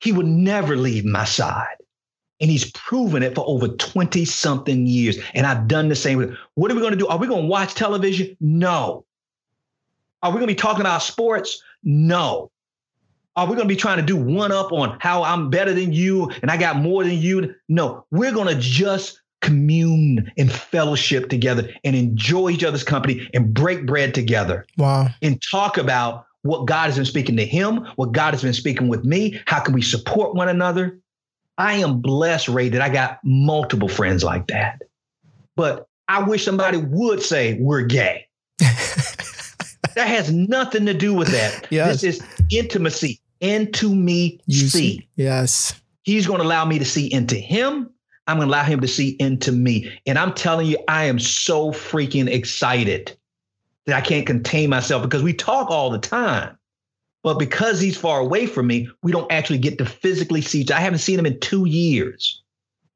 He 0.00 0.12
would 0.12 0.26
never 0.26 0.76
leave 0.76 1.04
my 1.04 1.24
side. 1.24 1.76
And 2.40 2.50
he's 2.50 2.70
proven 2.72 3.22
it 3.22 3.36
for 3.36 3.44
over 3.46 3.68
20 3.68 4.24
something 4.24 4.86
years. 4.86 5.16
And 5.32 5.46
I've 5.46 5.68
done 5.68 5.88
the 5.88 5.94
same. 5.94 6.36
What 6.54 6.70
are 6.72 6.74
we 6.74 6.80
going 6.80 6.92
to 6.92 6.98
do? 6.98 7.06
Are 7.06 7.18
we 7.18 7.28
going 7.28 7.42
to 7.42 7.48
watch 7.48 7.74
television? 7.74 8.36
No. 8.40 9.04
Are 10.22 10.30
we 10.30 10.38
going 10.38 10.48
to 10.48 10.54
be 10.54 10.56
talking 10.56 10.80
about 10.80 11.02
sports? 11.02 11.62
No. 11.84 12.50
Are 13.34 13.46
we 13.46 13.54
going 13.54 13.66
to 13.66 13.74
be 13.74 13.80
trying 13.80 13.96
to 13.96 14.02
do 14.02 14.16
one 14.16 14.52
up 14.52 14.72
on 14.72 14.98
how 15.00 15.22
I'm 15.22 15.48
better 15.48 15.72
than 15.72 15.92
you 15.92 16.30
and 16.42 16.50
I 16.50 16.56
got 16.56 16.76
more 16.76 17.02
than 17.02 17.16
you? 17.16 17.54
No, 17.68 18.04
we're 18.10 18.32
going 18.32 18.48
to 18.48 18.60
just 18.60 19.21
commune 19.42 20.32
and 20.38 20.50
fellowship 20.50 21.28
together 21.28 21.68
and 21.84 21.94
enjoy 21.94 22.50
each 22.50 22.64
other's 22.64 22.84
company 22.84 23.28
and 23.34 23.52
break 23.52 23.84
bread 23.86 24.14
together. 24.14 24.64
Wow. 24.78 25.08
And 25.20 25.42
talk 25.50 25.76
about 25.76 26.26
what 26.42 26.66
God 26.66 26.86
has 26.86 26.96
been 26.96 27.04
speaking 27.04 27.36
to 27.36 27.44
him, 27.44 27.86
what 27.96 28.12
God 28.12 28.32
has 28.32 28.42
been 28.42 28.54
speaking 28.54 28.88
with 28.88 29.04
me. 29.04 29.40
How 29.46 29.60
can 29.60 29.74
we 29.74 29.82
support 29.82 30.34
one 30.34 30.48
another? 30.48 30.98
I 31.58 31.74
am 31.74 32.00
blessed, 32.00 32.48
Ray, 32.48 32.68
that 32.70 32.80
I 32.80 32.88
got 32.88 33.18
multiple 33.22 33.88
friends 33.88 34.24
like 34.24 34.46
that. 34.46 34.82
But 35.54 35.86
I 36.08 36.22
wish 36.22 36.44
somebody 36.44 36.78
would 36.78 37.22
say 37.22 37.58
we're 37.60 37.82
gay. 37.82 38.26
that 38.58 40.06
has 40.08 40.32
nothing 40.32 40.86
to 40.86 40.94
do 40.94 41.14
with 41.14 41.28
that. 41.28 41.66
Yes. 41.70 42.00
This 42.00 42.16
is 42.16 42.26
intimacy 42.50 43.20
into 43.40 43.94
me 43.94 44.40
you 44.46 44.66
see. 44.66 44.68
see. 44.68 45.08
Yes. 45.16 45.80
He's 46.02 46.26
going 46.26 46.40
to 46.40 46.44
allow 46.44 46.64
me 46.64 46.78
to 46.78 46.84
see 46.84 47.12
into 47.12 47.36
him. 47.36 47.90
I'm 48.32 48.38
going 48.38 48.48
to 48.48 48.54
allow 48.54 48.64
him 48.64 48.80
to 48.80 48.88
see 48.88 49.10
into 49.20 49.52
me. 49.52 49.92
And 50.06 50.18
I'm 50.18 50.32
telling 50.32 50.66
you, 50.66 50.78
I 50.88 51.04
am 51.04 51.18
so 51.18 51.70
freaking 51.70 52.28
excited 52.28 53.14
that 53.84 53.94
I 53.94 54.00
can't 54.00 54.26
contain 54.26 54.70
myself 54.70 55.02
because 55.02 55.22
we 55.22 55.34
talk 55.34 55.70
all 55.70 55.90
the 55.90 55.98
time. 55.98 56.56
But 57.22 57.38
because 57.38 57.78
he's 57.78 57.96
far 57.96 58.20
away 58.20 58.46
from 58.46 58.66
me, 58.66 58.88
we 59.02 59.12
don't 59.12 59.30
actually 59.30 59.58
get 59.58 59.76
to 59.78 59.84
physically 59.84 60.40
see. 60.40 60.66
I 60.72 60.80
haven't 60.80 61.00
seen 61.00 61.18
him 61.18 61.26
in 61.26 61.38
two 61.40 61.66
years, 61.66 62.42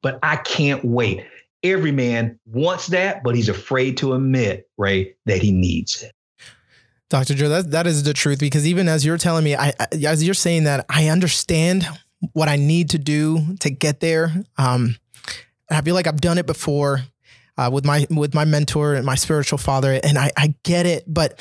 but 0.03 0.19
I 0.23 0.37
can't 0.37 0.83
wait. 0.85 1.25
Every 1.63 1.93
man 1.93 2.39
wants 2.47 2.87
that, 2.89 3.23
but 3.23 3.35
he's 3.35 3.51
afraid 3.51 3.99
to 3.99 4.15
admit, 4.15 4.69
Ray, 4.79 5.15
that 5.27 5.43
he 5.43 5.53
needs 5.53 6.03
it. 6.03 6.13
Dr. 7.11 7.35
Joe, 7.35 7.51
that, 7.51 7.71
that 7.73 7.87
is 7.87 8.03
the 8.03 8.15
truth 8.15 8.41
because 8.41 8.67
even 8.67 8.89
as 8.89 9.05
you're 9.05 9.19
telling 9.19 9.45
me, 9.45 9.55
I, 9.55 9.75
as 10.05 10.25
you're 10.25 10.35
saying 10.35 10.65
that, 10.65 10.87
I 10.89 11.09
understand 11.09 11.87
what 12.33 12.49
I 12.49 12.57
need 12.57 12.91
to 12.91 12.99
do 12.99 13.57
to 13.61 13.71
get 13.71 14.01
there. 14.01 14.33
Um, 14.59 14.97
I 15.71 15.81
feel 15.81 15.95
like 15.95 16.07
I've 16.07 16.21
done 16.21 16.39
it 16.39 16.47
before 16.47 17.03
uh, 17.59 17.71
with 17.73 17.85
my 17.85 18.07
with 18.11 18.35
my 18.35 18.45
mentor 18.45 18.95
and 18.95 19.05
my 19.05 19.15
spiritual 19.15 19.59
father, 19.59 19.99
and 20.03 20.19
I, 20.19 20.31
I 20.37 20.55
get 20.63 20.87
it. 20.87 21.05
But 21.07 21.41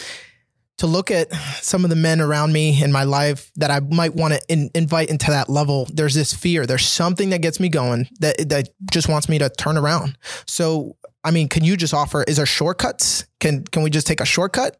to 0.77 0.87
look 0.87 1.09
at 1.09 1.33
some 1.61 1.83
of 1.83 1.89
the 1.89 1.95
men 1.95 2.19
around 2.19 2.51
me 2.51 2.83
in 2.83 2.91
my 2.91 3.03
life 3.03 3.51
that 3.55 3.71
I 3.71 3.79
might 3.79 4.13
want 4.13 4.33
to 4.33 4.41
in, 4.49 4.69
invite 4.75 5.09
into 5.09 5.31
that 5.31 5.49
level, 5.49 5.87
there's 5.93 6.13
this 6.13 6.33
fear. 6.33 6.65
There's 6.65 6.85
something 6.85 7.29
that 7.29 7.41
gets 7.41 7.59
me 7.59 7.69
going 7.69 8.07
that 8.19 8.49
that 8.49 8.69
just 8.91 9.07
wants 9.07 9.29
me 9.29 9.37
to 9.39 9.49
turn 9.49 9.77
around. 9.77 10.17
So, 10.47 10.97
I 11.23 11.31
mean, 11.31 11.47
can 11.47 11.63
you 11.63 11.77
just 11.77 11.93
offer? 11.93 12.23
Is 12.23 12.37
there 12.37 12.45
shortcuts? 12.45 13.25
Can 13.39 13.63
can 13.65 13.83
we 13.83 13.89
just 13.89 14.07
take 14.07 14.21
a 14.21 14.25
shortcut? 14.25 14.77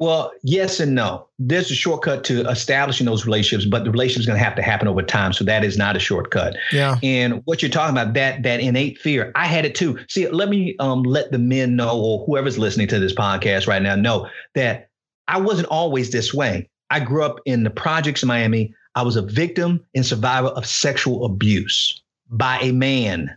Well, 0.00 0.32
yes 0.42 0.80
and 0.80 0.94
no. 0.94 1.28
There's 1.38 1.70
a 1.70 1.74
shortcut 1.74 2.24
to 2.24 2.40
establishing 2.48 3.04
those 3.04 3.26
relationships, 3.26 3.68
but 3.68 3.84
the 3.84 3.90
relationship 3.90 4.20
is 4.20 4.26
going 4.26 4.38
to 4.38 4.44
have 4.44 4.56
to 4.56 4.62
happen 4.62 4.88
over 4.88 5.02
time. 5.02 5.34
So 5.34 5.44
that 5.44 5.62
is 5.62 5.76
not 5.76 5.94
a 5.94 5.98
shortcut. 5.98 6.56
Yeah. 6.72 6.96
And 7.02 7.42
what 7.44 7.60
you're 7.60 7.70
talking 7.70 7.94
about, 7.94 8.14
that 8.14 8.42
that 8.42 8.60
innate 8.60 8.98
fear, 8.98 9.30
I 9.34 9.46
had 9.46 9.66
it 9.66 9.74
too. 9.74 9.98
See, 10.08 10.26
let 10.28 10.48
me 10.48 10.74
um, 10.78 11.02
let 11.02 11.32
the 11.32 11.38
men 11.38 11.76
know, 11.76 12.00
or 12.00 12.24
whoever's 12.24 12.58
listening 12.58 12.88
to 12.88 12.98
this 12.98 13.14
podcast 13.14 13.68
right 13.68 13.82
now, 13.82 13.94
know 13.94 14.26
that 14.54 14.88
I 15.28 15.38
wasn't 15.38 15.68
always 15.68 16.10
this 16.10 16.32
way. 16.32 16.68
I 16.88 17.00
grew 17.00 17.22
up 17.22 17.36
in 17.44 17.62
the 17.62 17.70
projects 17.70 18.22
in 18.22 18.28
Miami. 18.28 18.74
I 18.94 19.02
was 19.02 19.16
a 19.16 19.22
victim 19.22 19.84
and 19.94 20.04
survivor 20.04 20.48
of 20.48 20.64
sexual 20.64 21.26
abuse 21.26 22.02
by 22.30 22.58
a 22.60 22.72
man. 22.72 23.36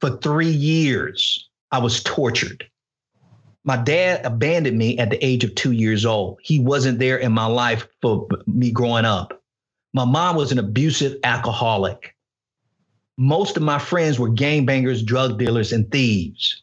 For 0.00 0.16
three 0.18 0.50
years, 0.50 1.48
I 1.70 1.78
was 1.78 2.02
tortured. 2.02 2.68
My 3.66 3.76
dad 3.76 4.24
abandoned 4.24 4.78
me 4.78 4.96
at 4.96 5.10
the 5.10 5.22
age 5.24 5.42
of 5.42 5.54
two 5.56 5.72
years 5.72 6.06
old. 6.06 6.38
He 6.40 6.60
wasn't 6.60 7.00
there 7.00 7.18
in 7.18 7.32
my 7.32 7.46
life 7.46 7.86
for 8.00 8.28
me 8.46 8.70
growing 8.70 9.04
up. 9.04 9.42
My 9.92 10.04
mom 10.04 10.36
was 10.36 10.52
an 10.52 10.60
abusive 10.60 11.16
alcoholic. 11.24 12.14
Most 13.18 13.56
of 13.56 13.64
my 13.64 13.80
friends 13.80 14.20
were 14.20 14.30
gangbangers, 14.30 15.04
drug 15.04 15.38
dealers, 15.38 15.72
and 15.72 15.90
thieves, 15.90 16.62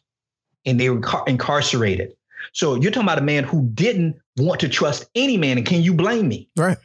and 0.64 0.80
they 0.80 0.88
were 0.88 1.00
incar- 1.00 1.28
incarcerated. 1.28 2.14
So 2.54 2.76
you're 2.76 2.90
talking 2.90 3.06
about 3.06 3.18
a 3.18 3.22
man 3.22 3.44
who 3.44 3.68
didn't 3.74 4.16
want 4.38 4.60
to 4.60 4.68
trust 4.68 5.06
any 5.14 5.36
man, 5.36 5.58
and 5.58 5.66
can 5.66 5.82
you 5.82 5.92
blame 5.92 6.26
me? 6.28 6.48
Right. 6.56 6.78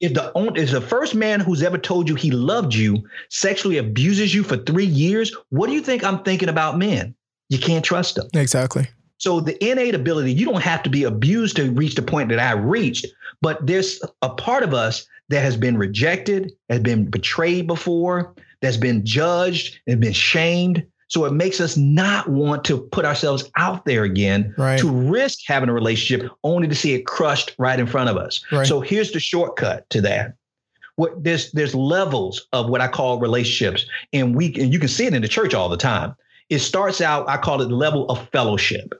If 0.00 0.14
the 0.14 0.32
if 0.54 0.70
the 0.70 0.80
first 0.80 1.14
man 1.14 1.40
who's 1.40 1.62
ever 1.62 1.76
told 1.76 2.08
you 2.08 2.14
he 2.14 2.30
loved 2.30 2.74
you 2.74 3.02
sexually 3.28 3.76
abuses 3.76 4.34
you 4.34 4.42
for 4.42 4.56
three 4.56 4.86
years, 4.86 5.34
what 5.50 5.66
do 5.66 5.74
you 5.74 5.82
think 5.82 6.02
I'm 6.02 6.22
thinking 6.22 6.48
about 6.48 6.78
men? 6.78 7.14
You 7.48 7.58
can't 7.58 7.84
trust 7.84 8.14
them. 8.14 8.28
Exactly. 8.34 8.88
So 9.18 9.40
the 9.40 9.62
innate 9.64 9.94
ability, 9.94 10.32
you 10.32 10.44
don't 10.44 10.62
have 10.62 10.82
to 10.82 10.90
be 10.90 11.04
abused 11.04 11.56
to 11.56 11.70
reach 11.72 11.94
the 11.94 12.02
point 12.02 12.28
that 12.28 12.38
I 12.38 12.52
reached, 12.52 13.06
but 13.40 13.66
there's 13.66 14.00
a 14.22 14.28
part 14.28 14.62
of 14.62 14.74
us 14.74 15.06
that 15.28 15.40
has 15.40 15.56
been 15.56 15.76
rejected, 15.78 16.52
has 16.68 16.80
been 16.80 17.06
betrayed 17.10 17.66
before, 17.66 18.34
that's 18.60 18.76
been 18.76 19.04
judged 19.04 19.78
and 19.86 20.00
been 20.00 20.12
shamed. 20.12 20.84
So 21.08 21.24
it 21.24 21.32
makes 21.32 21.60
us 21.60 21.76
not 21.76 22.28
want 22.28 22.64
to 22.64 22.78
put 22.78 23.04
ourselves 23.04 23.48
out 23.56 23.84
there 23.84 24.02
again 24.02 24.52
Right. 24.58 24.78
to 24.80 24.90
risk 24.90 25.40
having 25.46 25.68
a 25.68 25.72
relationship 25.72 26.30
only 26.42 26.66
to 26.68 26.74
see 26.74 26.94
it 26.94 27.06
crushed 27.06 27.54
right 27.58 27.78
in 27.78 27.86
front 27.86 28.10
of 28.10 28.16
us. 28.16 28.40
Right. 28.50 28.66
So 28.66 28.80
here's 28.80 29.12
the 29.12 29.20
shortcut 29.20 29.88
to 29.90 30.00
that. 30.02 30.34
What 30.96 31.22
there's 31.22 31.52
there's 31.52 31.74
levels 31.74 32.48
of 32.52 32.68
what 32.70 32.80
I 32.80 32.88
call 32.88 33.20
relationships, 33.20 33.84
and 34.12 34.34
we 34.34 34.46
and 34.54 34.72
you 34.72 34.78
can 34.78 34.88
see 34.88 35.06
it 35.06 35.14
in 35.14 35.22
the 35.22 35.28
church 35.28 35.54
all 35.54 35.68
the 35.68 35.76
time. 35.76 36.14
It 36.48 36.60
starts 36.60 37.00
out, 37.00 37.28
I 37.28 37.36
call 37.36 37.60
it 37.60 37.68
the 37.68 37.74
level 37.74 38.06
of 38.08 38.28
fellowship. 38.30 38.94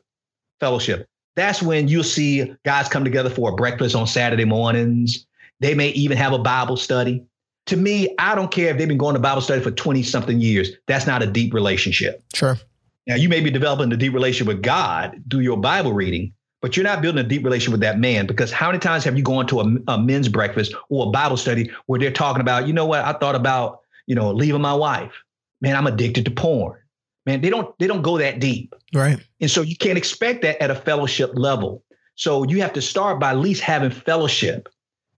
Fellowship. 0.60 1.08
That's 1.36 1.62
when 1.62 1.88
you'll 1.88 2.04
see 2.04 2.54
guys 2.64 2.88
come 2.88 3.04
together 3.04 3.30
for 3.30 3.50
a 3.50 3.54
breakfast 3.54 3.94
on 3.94 4.06
Saturday 4.06 4.46
mornings. 4.46 5.26
They 5.60 5.74
may 5.74 5.90
even 5.90 6.16
have 6.16 6.32
a 6.32 6.38
Bible 6.38 6.76
study. 6.76 7.24
To 7.66 7.76
me, 7.76 8.14
I 8.18 8.34
don't 8.34 8.50
care 8.50 8.70
if 8.70 8.78
they've 8.78 8.88
been 8.88 8.98
going 8.98 9.14
to 9.14 9.20
Bible 9.20 9.42
study 9.42 9.60
for 9.60 9.70
20 9.70 10.02
something 10.02 10.40
years. 10.40 10.70
That's 10.86 11.06
not 11.06 11.22
a 11.22 11.26
deep 11.26 11.52
relationship. 11.52 12.22
Sure. 12.34 12.58
Now, 13.06 13.16
you 13.16 13.28
may 13.28 13.40
be 13.40 13.50
developing 13.50 13.92
a 13.92 13.96
deep 13.96 14.14
relationship 14.14 14.48
with 14.48 14.62
God 14.62 15.22
through 15.30 15.40
your 15.40 15.56
Bible 15.56 15.92
reading, 15.92 16.32
but 16.60 16.76
you're 16.76 16.84
not 16.84 17.02
building 17.02 17.24
a 17.24 17.28
deep 17.28 17.44
relationship 17.44 17.72
with 17.72 17.80
that 17.80 17.98
man 17.98 18.26
because 18.26 18.50
how 18.50 18.68
many 18.68 18.78
times 18.78 19.04
have 19.04 19.16
you 19.16 19.22
gone 19.22 19.46
to 19.48 19.60
a, 19.60 19.76
a 19.88 19.98
men's 19.98 20.28
breakfast 20.28 20.74
or 20.88 21.06
a 21.06 21.10
Bible 21.10 21.36
study 21.36 21.70
where 21.86 22.00
they're 22.00 22.10
talking 22.10 22.40
about, 22.40 22.66
you 22.66 22.72
know 22.72 22.86
what, 22.86 23.04
I 23.04 23.12
thought 23.12 23.34
about, 23.34 23.80
you 24.06 24.14
know, 24.14 24.32
leaving 24.32 24.60
my 24.60 24.74
wife. 24.74 25.12
Man, 25.60 25.76
I'm 25.76 25.86
addicted 25.86 26.24
to 26.24 26.30
porn. 26.30 26.78
Man, 27.26 27.40
they 27.40 27.50
don't 27.50 27.76
they 27.78 27.86
don't 27.86 28.02
go 28.02 28.18
that 28.18 28.38
deep. 28.38 28.74
Right. 28.94 29.18
And 29.40 29.50
so 29.50 29.62
you 29.62 29.76
can't 29.76 29.98
expect 29.98 30.42
that 30.42 30.62
at 30.62 30.70
a 30.70 30.74
fellowship 30.74 31.32
level. 31.34 31.82
So 32.14 32.44
you 32.44 32.62
have 32.62 32.72
to 32.74 32.82
start 32.82 33.20
by 33.20 33.32
at 33.32 33.38
least 33.38 33.60
having 33.60 33.90
fellowship. 33.90 34.68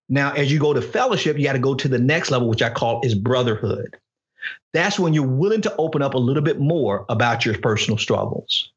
Now, 0.09 0.33
as 0.33 0.51
you 0.51 0.59
go 0.59 0.73
to 0.73 0.81
fellowship, 0.81 1.37
you 1.37 1.45
got 1.45 1.53
to 1.53 1.59
go 1.59 1.75
to 1.75 1.87
the 1.87 1.99
next 1.99 2.31
level, 2.31 2.49
which 2.49 2.63
I 2.63 2.71
call 2.71 3.01
is 3.05 3.15
brotherhood. 3.15 3.97
That's 4.73 4.99
when 4.99 5.13
you're 5.13 5.27
willing 5.27 5.61
to 5.63 5.77
open 5.77 6.03
up 6.03 6.15
a 6.15 6.19
little 6.19 6.43
bit 6.43 6.59
more 6.59 7.05
about 7.09 7.45
your 7.45 7.57
personal 7.59 7.99
struggles, 7.99 8.71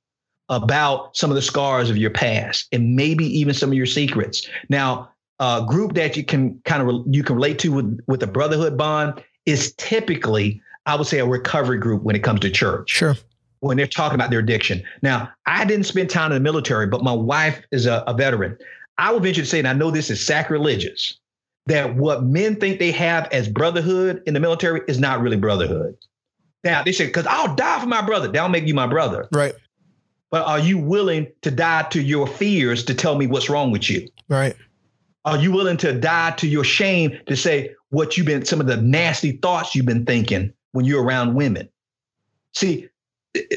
about 0.49 1.15
some 1.15 1.31
of 1.31 1.35
the 1.35 1.41
scars 1.41 1.89
of 1.89 1.97
your 1.97 2.11
past, 2.11 2.67
and 2.71 2.95
maybe 2.95 3.25
even 3.25 3.53
some 3.53 3.69
of 3.69 3.75
your 3.75 3.85
secrets. 3.85 4.47
Now, 4.69 5.09
a 5.39 5.65
group 5.67 5.93
that 5.93 6.15
you 6.15 6.23
can 6.23 6.59
kind 6.65 6.87
of 6.87 7.03
you 7.07 7.23
can 7.23 7.35
relate 7.35 7.59
to 7.59 7.69
with 7.69 7.99
with 8.07 8.21
a 8.23 8.27
brotherhood 8.27 8.77
bond 8.77 9.23
is 9.45 9.73
typically, 9.77 10.61
I 10.85 10.95
would 10.95 11.07
say, 11.07 11.19
a 11.19 11.25
recovery 11.25 11.77
group 11.77 12.03
when 12.03 12.15
it 12.15 12.23
comes 12.23 12.39
to 12.41 12.49
church 12.49 12.89
Sure. 12.89 13.15
when 13.59 13.77
they're 13.77 13.87
talking 13.87 14.15
about 14.15 14.29
their 14.31 14.39
addiction. 14.39 14.83
Now, 15.01 15.29
I 15.45 15.65
didn't 15.65 15.85
spend 15.85 16.09
time 16.09 16.31
in 16.31 16.35
the 16.35 16.39
military, 16.39 16.87
but 16.87 17.03
my 17.03 17.13
wife 17.13 17.61
is 17.71 17.85
a, 17.85 18.03
a 18.07 18.13
veteran. 18.13 18.57
I 18.97 19.11
would 19.11 19.23
venture 19.23 19.41
to 19.41 19.47
say, 19.47 19.59
and 19.59 19.67
I 19.67 19.73
know 19.73 19.91
this 19.91 20.09
is 20.09 20.25
sacrilegious, 20.25 21.17
that 21.67 21.95
what 21.95 22.23
men 22.23 22.55
think 22.55 22.79
they 22.79 22.91
have 22.91 23.27
as 23.31 23.47
brotherhood 23.47 24.23
in 24.25 24.33
the 24.33 24.39
military 24.39 24.81
is 24.87 24.99
not 24.99 25.21
really 25.21 25.37
brotherhood. 25.37 25.95
Now, 26.63 26.83
they 26.83 26.91
say, 26.91 27.05
because 27.07 27.25
I'll 27.27 27.55
die 27.55 27.79
for 27.79 27.87
my 27.87 28.01
brother. 28.01 28.27
That'll 28.27 28.49
make 28.49 28.67
you 28.67 28.73
my 28.73 28.87
brother. 28.87 29.27
Right. 29.31 29.53
But 30.29 30.45
are 30.45 30.59
you 30.59 30.77
willing 30.77 31.27
to 31.41 31.51
die 31.51 31.83
to 31.91 32.01
your 32.01 32.25
fears 32.25 32.83
to 32.85 32.93
tell 32.93 33.15
me 33.15 33.27
what's 33.27 33.49
wrong 33.49 33.71
with 33.71 33.89
you? 33.89 34.07
Right. 34.29 34.55
Are 35.25 35.37
you 35.37 35.51
willing 35.51 35.77
to 35.77 35.93
die 35.93 36.31
to 36.31 36.47
your 36.47 36.63
shame 36.63 37.17
to 37.27 37.35
say 37.35 37.75
what 37.89 38.17
you've 38.17 38.25
been, 38.27 38.45
some 38.45 38.61
of 38.61 38.67
the 38.67 38.77
nasty 38.77 39.33
thoughts 39.33 39.75
you've 39.75 39.85
been 39.85 40.05
thinking 40.05 40.53
when 40.71 40.85
you're 40.85 41.03
around 41.03 41.35
women? 41.35 41.69
See, 42.53 42.89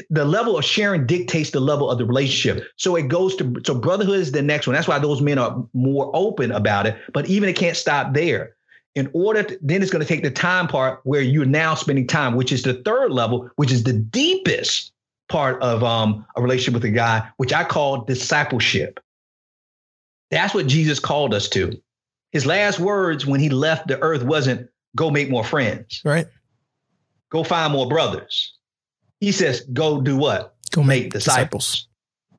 the 0.09 0.25
level 0.25 0.57
of 0.57 0.63
sharing 0.63 1.05
dictates 1.05 1.51
the 1.51 1.59
level 1.59 1.89
of 1.89 1.97
the 1.97 2.05
relationship. 2.05 2.65
So 2.77 2.95
it 2.95 3.09
goes 3.09 3.35
to, 3.37 3.61
so 3.65 3.75
brotherhood 3.75 4.19
is 4.19 4.31
the 4.31 4.41
next 4.41 4.67
one. 4.67 4.73
That's 4.73 4.87
why 4.87 4.99
those 4.99 5.21
men 5.21 5.37
are 5.37 5.65
more 5.73 6.09
open 6.13 6.51
about 6.51 6.85
it. 6.85 6.97
But 7.13 7.27
even 7.27 7.49
it 7.49 7.57
can't 7.57 7.75
stop 7.75 8.13
there. 8.13 8.55
In 8.95 9.09
order, 9.13 9.43
to, 9.43 9.59
then 9.61 9.81
it's 9.81 9.91
going 9.91 10.05
to 10.05 10.07
take 10.07 10.23
the 10.23 10.31
time 10.31 10.67
part 10.67 11.01
where 11.03 11.21
you're 11.21 11.45
now 11.45 11.75
spending 11.75 12.07
time, 12.07 12.35
which 12.35 12.53
is 12.53 12.63
the 12.63 12.75
third 12.75 13.11
level, 13.11 13.49
which 13.57 13.71
is 13.71 13.83
the 13.83 13.91
deepest 13.91 14.93
part 15.27 15.61
of 15.61 15.83
um, 15.83 16.25
a 16.37 16.41
relationship 16.41 16.75
with 16.75 16.85
a 16.85 16.91
guy, 16.91 17.27
which 17.35 17.51
I 17.51 17.65
call 17.65 18.05
discipleship. 18.05 19.01
That's 20.31 20.53
what 20.53 20.67
Jesus 20.67 20.99
called 20.99 21.33
us 21.33 21.49
to. 21.49 21.81
His 22.31 22.45
last 22.45 22.79
words 22.79 23.25
when 23.25 23.41
he 23.41 23.49
left 23.49 23.87
the 23.87 23.99
earth 24.01 24.23
wasn't 24.23 24.69
go 24.95 25.11
make 25.11 25.29
more 25.29 25.43
friends, 25.43 26.01
Right. 26.05 26.27
Go 27.35 27.43
find 27.43 27.73
more 27.73 27.87
brothers. 27.87 28.53
He 29.19 29.31
says, 29.31 29.61
go 29.73 30.01
do 30.01 30.15
what? 30.15 30.55
Go 30.71 30.83
Make 30.83 31.11
disciples. 31.11 31.87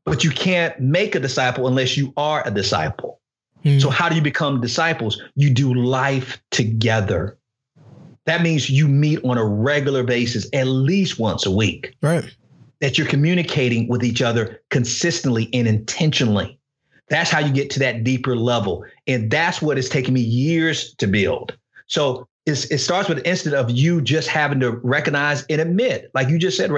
But 0.04 0.24
you 0.24 0.30
can't 0.30 0.78
make 0.80 1.14
a 1.14 1.20
disciple 1.20 1.66
unless 1.66 1.96
you 1.96 2.12
are 2.16 2.46
a 2.46 2.50
disciple. 2.50 3.20
Hmm. 3.62 3.78
So, 3.78 3.90
how 3.90 4.08
do 4.08 4.14
you 4.14 4.22
become 4.22 4.60
disciples? 4.60 5.20
You 5.34 5.50
do 5.50 5.74
life 5.74 6.40
together. 6.50 7.38
That 8.24 8.42
means 8.42 8.70
you 8.70 8.88
meet 8.88 9.22
on 9.24 9.38
a 9.38 9.44
regular 9.44 10.02
basis, 10.02 10.48
at 10.52 10.66
least 10.66 11.18
once 11.18 11.46
a 11.46 11.50
week, 11.50 11.94
Right. 12.02 12.24
that 12.80 12.98
you're 12.98 13.06
communicating 13.06 13.88
with 13.88 14.02
each 14.02 14.22
other 14.22 14.62
consistently 14.70 15.48
and 15.52 15.68
intentionally. 15.68 16.58
That's 17.08 17.30
how 17.30 17.40
you 17.40 17.52
get 17.52 17.70
to 17.70 17.78
that 17.80 18.02
deeper 18.02 18.34
level. 18.34 18.84
And 19.06 19.30
that's 19.30 19.62
what 19.62 19.78
it's 19.78 19.88
taken 19.88 20.14
me 20.14 20.20
years 20.20 20.94
to 20.96 21.06
build. 21.06 21.56
So 21.86 22.26
it's, 22.46 22.64
it 22.66 22.78
starts 22.78 23.08
with 23.08 23.18
the 23.18 23.28
instant 23.28 23.54
of 23.54 23.70
you 23.70 24.00
just 24.00 24.28
having 24.28 24.60
to 24.60 24.72
recognize 24.82 25.44
and 25.50 25.60
admit, 25.60 26.10
like 26.14 26.28
you 26.28 26.38
just 26.38 26.56
said, 26.56 26.70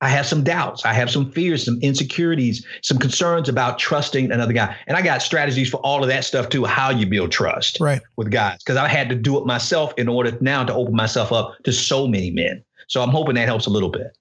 I 0.00 0.08
have 0.08 0.26
some 0.26 0.44
doubts. 0.44 0.84
I 0.84 0.92
have 0.92 1.10
some 1.10 1.32
fears, 1.32 1.64
some 1.64 1.78
insecurities, 1.80 2.64
some 2.82 2.98
concerns 2.98 3.48
about 3.48 3.78
trusting 3.78 4.30
another 4.30 4.52
guy. 4.52 4.76
And 4.86 4.96
I 4.96 5.02
got 5.02 5.22
strategies 5.22 5.68
for 5.70 5.78
all 5.78 6.02
of 6.02 6.08
that 6.08 6.24
stuff 6.24 6.48
too, 6.48 6.64
how 6.64 6.90
you 6.90 7.06
build 7.06 7.32
trust 7.32 7.78
Right. 7.80 8.02
with 8.16 8.30
guys, 8.30 8.58
because 8.58 8.76
I 8.76 8.88
had 8.88 9.08
to 9.08 9.14
do 9.14 9.38
it 9.38 9.46
myself 9.46 9.94
in 9.96 10.08
order 10.08 10.36
now 10.40 10.64
to 10.64 10.74
open 10.74 10.94
myself 10.94 11.32
up 11.32 11.54
to 11.64 11.72
so 11.72 12.06
many 12.06 12.30
men. 12.30 12.62
So 12.88 13.02
I'm 13.02 13.08
hoping 13.08 13.34
that 13.34 13.46
helps 13.46 13.66
a 13.66 13.70
little 13.70 13.88
bit. 13.88 14.16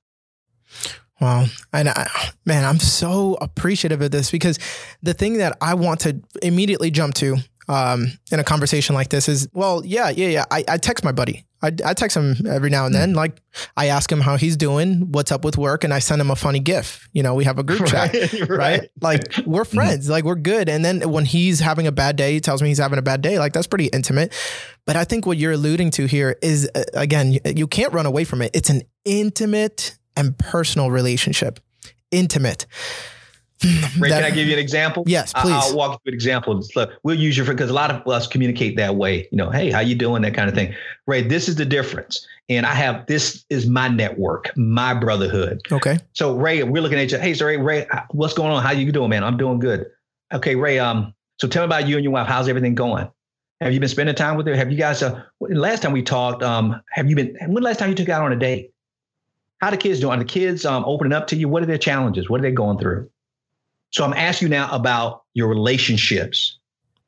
Wow. 1.21 1.45
And 1.71 1.89
I, 1.89 2.09
man, 2.45 2.65
I'm 2.65 2.79
so 2.79 3.37
appreciative 3.39 4.01
of 4.01 4.11
this 4.11 4.31
because 4.31 4.59
the 5.03 5.13
thing 5.13 5.37
that 5.37 5.57
I 5.61 5.73
want 5.73 6.01
to 6.01 6.19
immediately 6.41 6.89
jump 6.89 7.15
to 7.15 7.37
um, 7.67 8.07
in 8.31 8.39
a 8.39 8.43
conversation 8.43 8.95
like 8.95 9.09
this 9.09 9.27
is, 9.27 9.47
well, 9.53 9.83
yeah, 9.85 10.09
yeah, 10.09 10.27
yeah. 10.27 10.45
I, 10.51 10.63
I 10.67 10.77
text 10.77 11.03
my 11.03 11.11
buddy. 11.11 11.45
I, 11.65 11.71
I 11.83 11.93
text 11.93 12.15
him 12.15 12.35
every 12.47 12.69
now 12.69 12.85
and 12.85 12.93
then. 12.93 13.13
Like 13.13 13.41
I 13.75 13.87
ask 13.87 14.11
him 14.11 14.21
how 14.21 14.37
he's 14.37 14.55
doing, 14.55 15.11
what's 15.11 15.31
up 15.31 15.43
with 15.43 15.57
work, 15.57 15.83
and 15.83 15.93
I 15.93 15.99
send 15.99 16.21
him 16.21 16.29
a 16.29 16.35
funny 16.35 16.59
GIF. 16.59 17.09
You 17.11 17.23
know, 17.23 17.33
we 17.33 17.43
have 17.45 17.57
a 17.57 17.63
group 17.63 17.85
chat, 17.87 18.13
right? 18.49 18.89
Like 19.01 19.21
we're 19.45 19.65
friends, 19.65 20.07
like 20.07 20.25
we're 20.25 20.35
good. 20.35 20.69
And 20.69 20.85
then 20.85 21.09
when 21.09 21.25
he's 21.25 21.59
having 21.59 21.87
a 21.87 21.91
bad 21.91 22.17
day, 22.17 22.33
he 22.33 22.39
tells 22.39 22.61
me 22.61 22.67
he's 22.67 22.77
having 22.77 22.99
a 22.99 23.01
bad 23.01 23.21
day. 23.21 23.39
Like 23.39 23.53
that's 23.53 23.67
pretty 23.67 23.87
intimate. 23.87 24.33
But 24.85 24.95
I 24.95 25.05
think 25.05 25.25
what 25.25 25.37
you're 25.37 25.53
alluding 25.53 25.91
to 25.91 26.05
here 26.05 26.37
is, 26.43 26.69
uh, 26.75 26.83
again, 26.93 27.31
you, 27.31 27.39
you 27.45 27.67
can't 27.67 27.93
run 27.93 28.05
away 28.05 28.25
from 28.25 28.41
it. 28.43 28.51
It's 28.53 28.69
an 28.69 28.83
intimate 29.03 29.97
and 30.15 30.37
personal 30.37 30.91
relationship. 30.91 31.59
Intimate. 32.11 32.67
Ray, 33.63 34.09
That- 34.09 34.21
can 34.21 34.31
I 34.31 34.31
give 34.31 34.47
you 34.47 34.53
an 34.53 34.59
example? 34.59 35.03
Yes, 35.07 35.31
I- 35.35 35.41
please. 35.41 35.53
I'll 35.53 35.75
walk 35.75 35.91
you 35.93 35.97
through 36.03 36.11
an 36.11 36.13
example. 36.15 36.61
So 36.61 36.91
We'll 37.03 37.15
use 37.15 37.37
your 37.37 37.45
because 37.45 37.69
a 37.69 37.73
lot 37.73 37.91
of 37.91 38.07
us 38.07 38.27
communicate 38.27 38.75
that 38.77 38.95
way. 38.95 39.27
You 39.31 39.37
know, 39.37 39.49
hey, 39.49 39.71
how 39.71 39.79
you 39.79 39.95
doing? 39.95 40.21
That 40.23 40.33
kind 40.33 40.49
of 40.49 40.55
thing. 40.55 40.73
Ray, 41.07 41.21
this 41.21 41.47
is 41.47 41.55
the 41.55 41.65
difference. 41.65 42.27
And 42.49 42.65
I 42.65 42.73
have 42.73 43.05
this 43.07 43.43
is 43.49 43.65
my 43.65 43.87
network, 43.87 44.51
my 44.55 44.93
brotherhood. 44.93 45.61
Okay. 45.71 45.97
So 46.13 46.35
Ray, 46.35 46.61
we're 46.63 46.81
looking 46.83 46.99
at 46.99 47.11
you. 47.11 47.17
Hey, 47.17 47.33
so 47.33 47.45
Ray, 47.45 47.57
Ray, 47.57 47.87
what's 48.11 48.33
going 48.33 48.51
on? 48.51 48.61
How 48.61 48.71
you 48.71 48.91
doing, 48.91 49.09
man? 49.09 49.23
I'm 49.23 49.37
doing 49.37 49.59
good. 49.59 49.85
Okay, 50.33 50.55
Ray. 50.55 50.79
Um, 50.79 51.13
So 51.37 51.49
tell 51.49 51.63
me 51.63 51.65
about 51.65 51.85
you 51.87 51.95
and 51.95 52.03
your 52.03 52.13
wife. 52.13 52.27
How's 52.27 52.47
everything 52.47 52.75
going? 52.75 53.09
Have 53.61 53.73
you 53.73 53.79
been 53.79 53.89
spending 53.89 54.15
time 54.15 54.37
with 54.37 54.47
her? 54.47 54.55
Have 54.55 54.71
you 54.71 54.77
guys? 54.77 55.01
Uh, 55.03 55.21
last 55.41 55.81
time 55.81 55.91
we 55.91 56.01
talked, 56.01 56.43
um, 56.43 56.81
have 56.91 57.09
you 57.09 57.15
been? 57.15 57.37
When 57.47 57.61
last 57.63 57.79
time 57.79 57.89
you 57.89 57.95
took 57.95 58.07
out 58.09 58.21
on 58.21 58.31
a 58.31 58.35
date? 58.37 58.71
How 59.59 59.69
the 59.71 59.77
kids 59.77 59.99
doing? 59.99 60.13
Are 60.13 60.19
the 60.19 60.25
kids 60.25 60.65
um, 60.65 60.83
opening 60.85 61.13
up 61.13 61.27
to 61.27 61.35
you? 61.35 61.49
What 61.49 61.63
are 61.63 61.65
their 61.65 61.77
challenges? 61.77 62.29
What 62.29 62.39
are 62.39 62.43
they 62.43 62.51
going 62.51 62.77
through? 62.77 63.09
So 63.95 64.03
I'm 64.03 64.11
asking 64.11 64.47
you 64.47 64.49
now 64.49 64.69
about 64.73 65.23
your 65.35 65.47
relationships 65.47 66.59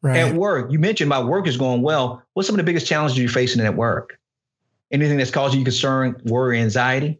right. 0.02 0.20
at 0.20 0.36
work. 0.36 0.72
You 0.72 0.80
mentioned 0.80 1.10
my 1.10 1.22
work 1.22 1.46
is 1.46 1.58
going 1.58 1.82
well. 1.82 2.24
What's 2.32 2.48
some 2.48 2.54
of 2.56 2.60
the 2.60 2.64
biggest 2.64 2.88
challenges 2.88 3.18
you're 3.18 3.28
facing 3.28 3.62
at 3.62 3.76
work? 3.76 4.18
Anything 4.90 5.18
that's 5.18 5.30
causing 5.30 5.60
you 5.60 5.66
concern, 5.66 6.16
worry, 6.24 6.62
anxiety? 6.62 7.20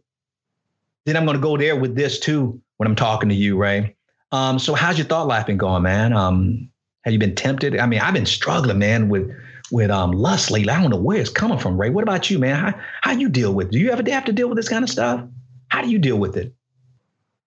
Then 1.04 1.18
I'm 1.18 1.26
going 1.26 1.36
to 1.36 1.42
go 1.42 1.58
there 1.58 1.76
with 1.76 1.96
this 1.96 2.18
too 2.18 2.58
when 2.78 2.86
I'm 2.86 2.96
talking 2.96 3.28
to 3.28 3.34
you, 3.34 3.58
Ray. 3.58 3.94
Um, 4.32 4.58
so 4.58 4.72
how's 4.72 4.96
your 4.96 5.06
thought 5.06 5.26
life 5.26 5.44
been 5.44 5.58
going, 5.58 5.82
man? 5.82 6.14
Um, 6.14 6.70
have 7.02 7.12
you 7.12 7.18
been 7.18 7.34
tempted? 7.34 7.78
I 7.78 7.84
mean, 7.84 8.00
I've 8.00 8.14
been 8.14 8.24
struggling, 8.24 8.78
man, 8.78 9.10
with 9.10 9.30
with 9.70 9.90
um 9.90 10.12
lust 10.12 10.50
lately. 10.50 10.72
I 10.72 10.80
don't 10.80 10.90
know 10.90 10.96
where 10.96 11.20
it's 11.20 11.28
coming 11.28 11.58
from, 11.58 11.78
Ray. 11.78 11.90
What 11.90 12.04
about 12.04 12.30
you, 12.30 12.38
man? 12.38 12.56
How 12.56 12.80
how 13.02 13.12
you 13.12 13.28
deal 13.28 13.52
with? 13.52 13.66
It? 13.66 13.72
Do 13.72 13.78
you 13.78 13.90
ever 13.90 14.10
have 14.10 14.24
to 14.24 14.32
deal 14.32 14.48
with 14.48 14.56
this 14.56 14.70
kind 14.70 14.82
of 14.82 14.88
stuff? 14.88 15.22
How 15.68 15.82
do 15.82 15.90
you 15.90 15.98
deal 15.98 16.16
with 16.16 16.38
it? 16.38 16.54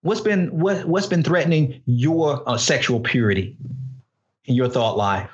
What's 0.01 0.21
been 0.21 0.47
what 0.47 0.85
what's 0.85 1.07
been 1.07 1.23
threatening 1.23 1.81
your 1.85 2.47
uh, 2.49 2.57
sexual 2.57 2.99
purity 2.99 3.55
in 4.45 4.55
your 4.55 4.69
thought 4.69 4.97
life? 4.97 5.29